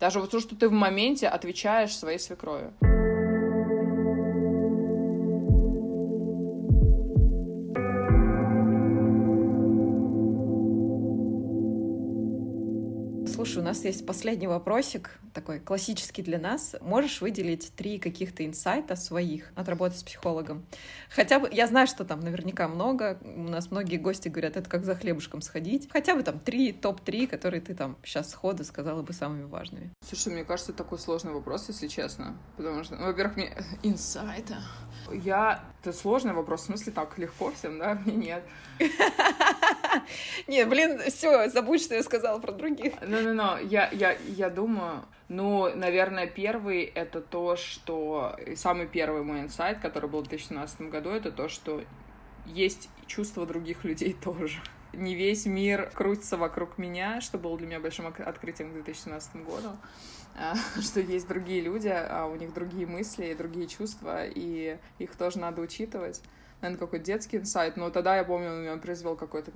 [0.00, 2.70] Даже вот то, что ты в моменте отвечаешь своей свекрови.
[13.74, 16.76] Нас есть последний вопросик, такой классический для нас.
[16.80, 20.64] Можешь выделить три каких-то инсайта своих от работы с психологом?
[21.10, 24.84] Хотя бы, я знаю, что там наверняка много, у нас многие гости говорят, это как
[24.84, 25.88] за хлебушком сходить.
[25.90, 29.90] Хотя бы там три, топ-3, которые ты там сейчас сходу сказала бы самыми важными.
[30.08, 32.36] Слушай, мне кажется, это такой сложный вопрос, если честно.
[32.56, 33.56] Потому что, ну, во-первых, мне...
[33.82, 34.58] Инсайта.
[35.12, 35.64] Я...
[35.82, 37.94] Это сложный вопрос, в смысле так, легко всем, да?
[38.04, 38.44] Мне нет.
[40.46, 42.94] Не, блин, все, забудь, что я сказала про других.
[43.00, 48.36] Ну-ну-ну, я, я, я думаю, ну, наверное, первый— это то, что...
[48.56, 51.82] Самый первый мой инсайт, который был в 2017 году, это то, что
[52.46, 54.60] есть чувства других людей тоже.
[54.92, 59.70] Не весь мир крутится вокруг меня, что было для меня большим открытием к 2017 году,
[60.36, 65.16] а, что есть другие люди, а у них другие мысли и другие чувства, и их
[65.16, 66.22] тоже надо учитывать
[66.60, 69.52] наверное, какой-то детский инсайт, но тогда я помню, он меня произвел какое-то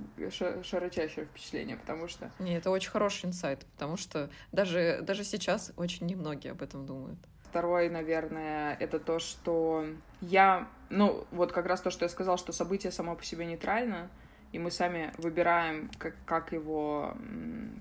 [0.63, 2.31] широчайшее впечатление, потому что...
[2.39, 7.19] Не, это очень хороший инсайт, потому что даже, даже сейчас очень немногие об этом думают.
[7.43, 9.85] Второй, наверное, это то, что
[10.21, 14.09] я, ну, вот как раз то, что я сказал, что событие само по себе нейтрально,
[14.51, 17.15] и мы сами выбираем, как, как его,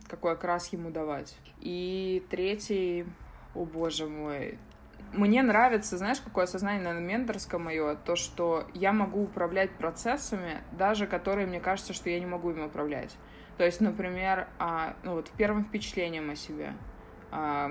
[0.07, 1.37] какой окрас ему давать.
[1.61, 3.05] И третий,
[3.55, 4.59] о боже мой,
[5.13, 11.07] мне нравится, знаешь, какое осознание, наверное, менторское мое, то, что я могу управлять процессами, даже
[11.07, 13.17] которые мне кажется, что я не могу ими управлять.
[13.57, 16.75] То есть, например, а, ну вот первым впечатлением о себе,
[17.31, 17.71] а,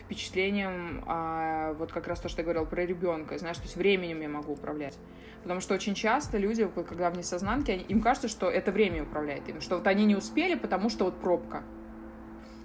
[0.00, 4.20] впечатлением, а, вот как раз то, что я говорил про ребенка, знаешь, то есть временем
[4.20, 4.96] я могу управлять.
[5.42, 9.60] Потому что очень часто люди, когда в несознанке, им кажется, что это время управляет им,
[9.60, 11.64] что вот они не успели, потому что вот пробка.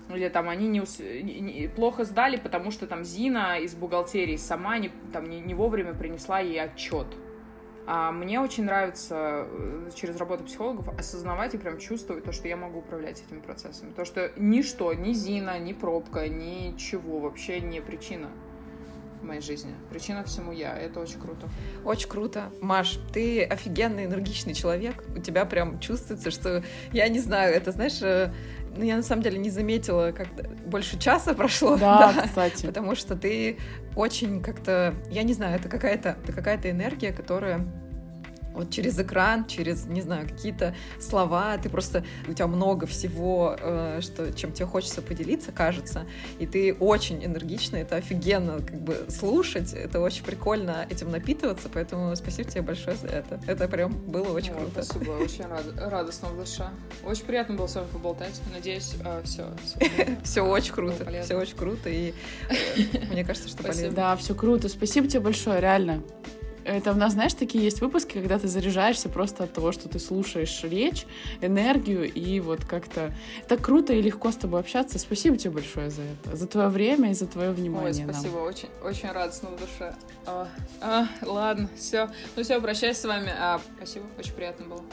[0.10, 1.00] Или там они не, ус...
[1.00, 5.94] не, плохо сдали, потому что там Зина из бухгалтерии сама не, там, не, не вовремя
[5.94, 7.08] принесла ей отчет.
[7.90, 12.58] А мне очень нравится э, через работу психологов осознавать и прям чувствовать то, что я
[12.58, 13.94] могу управлять этими процессами.
[13.94, 18.30] То, что ничто, ни Зина, ни пробка, ничего вообще не причина
[19.22, 19.74] в моей жизни.
[19.90, 20.78] Причина всему я.
[20.78, 21.48] Это очень круто.
[21.86, 22.52] Очень круто.
[22.62, 25.06] Маш, ты офигенный, энергичный человек.
[25.16, 28.34] У тебя прям чувствуется, что, я не знаю, это, знаешь, э,
[28.78, 30.28] ну, я на самом деле не заметила, как
[30.66, 31.78] больше часа прошло.
[31.78, 32.66] Да, да, кстати.
[32.66, 33.58] Потому что ты
[33.96, 37.66] очень как-то, я не знаю, это какая-то, это какая-то энергия, которая
[38.58, 44.00] вот через экран, через, не знаю, какие-то слова, ты просто, у тебя много всего, э,
[44.02, 46.06] что, чем тебе хочется поделиться, кажется,
[46.40, 52.16] и ты очень энергичный, это офигенно как бы слушать, это очень прикольно этим напитываться, поэтому
[52.16, 53.40] спасибо тебе большое за это.
[53.48, 54.84] Это прям было очень О, круто.
[54.84, 56.70] Спасибо, очень рад, радостно в душе.
[57.04, 58.42] Очень приятно было с вами поболтать.
[58.52, 59.48] Надеюсь, э, все.
[60.24, 62.14] Все очень круто, все очень круто, и
[62.50, 63.92] э, мне кажется, что полезно.
[63.92, 64.70] Да, все круто.
[64.70, 66.04] Спасибо тебе большое, реально.
[66.68, 70.00] Это у нас, знаешь, такие есть выпуски, когда ты заряжаешься просто от того, что ты
[70.00, 71.08] слушаешь речь,
[71.40, 73.14] энергию, и вот как-то...
[73.48, 75.00] Так круто и легко с тобой общаться.
[75.00, 78.06] Спасибо тебе большое за это, за твое время и за твое внимание.
[78.06, 78.48] Ой, спасибо, нам.
[78.48, 79.96] очень, очень радостно в душе.
[80.26, 80.50] А,
[80.82, 82.10] а, ладно, все.
[82.36, 83.32] Ну все, прощаюсь с вами.
[83.40, 84.84] А, спасибо, очень приятно было.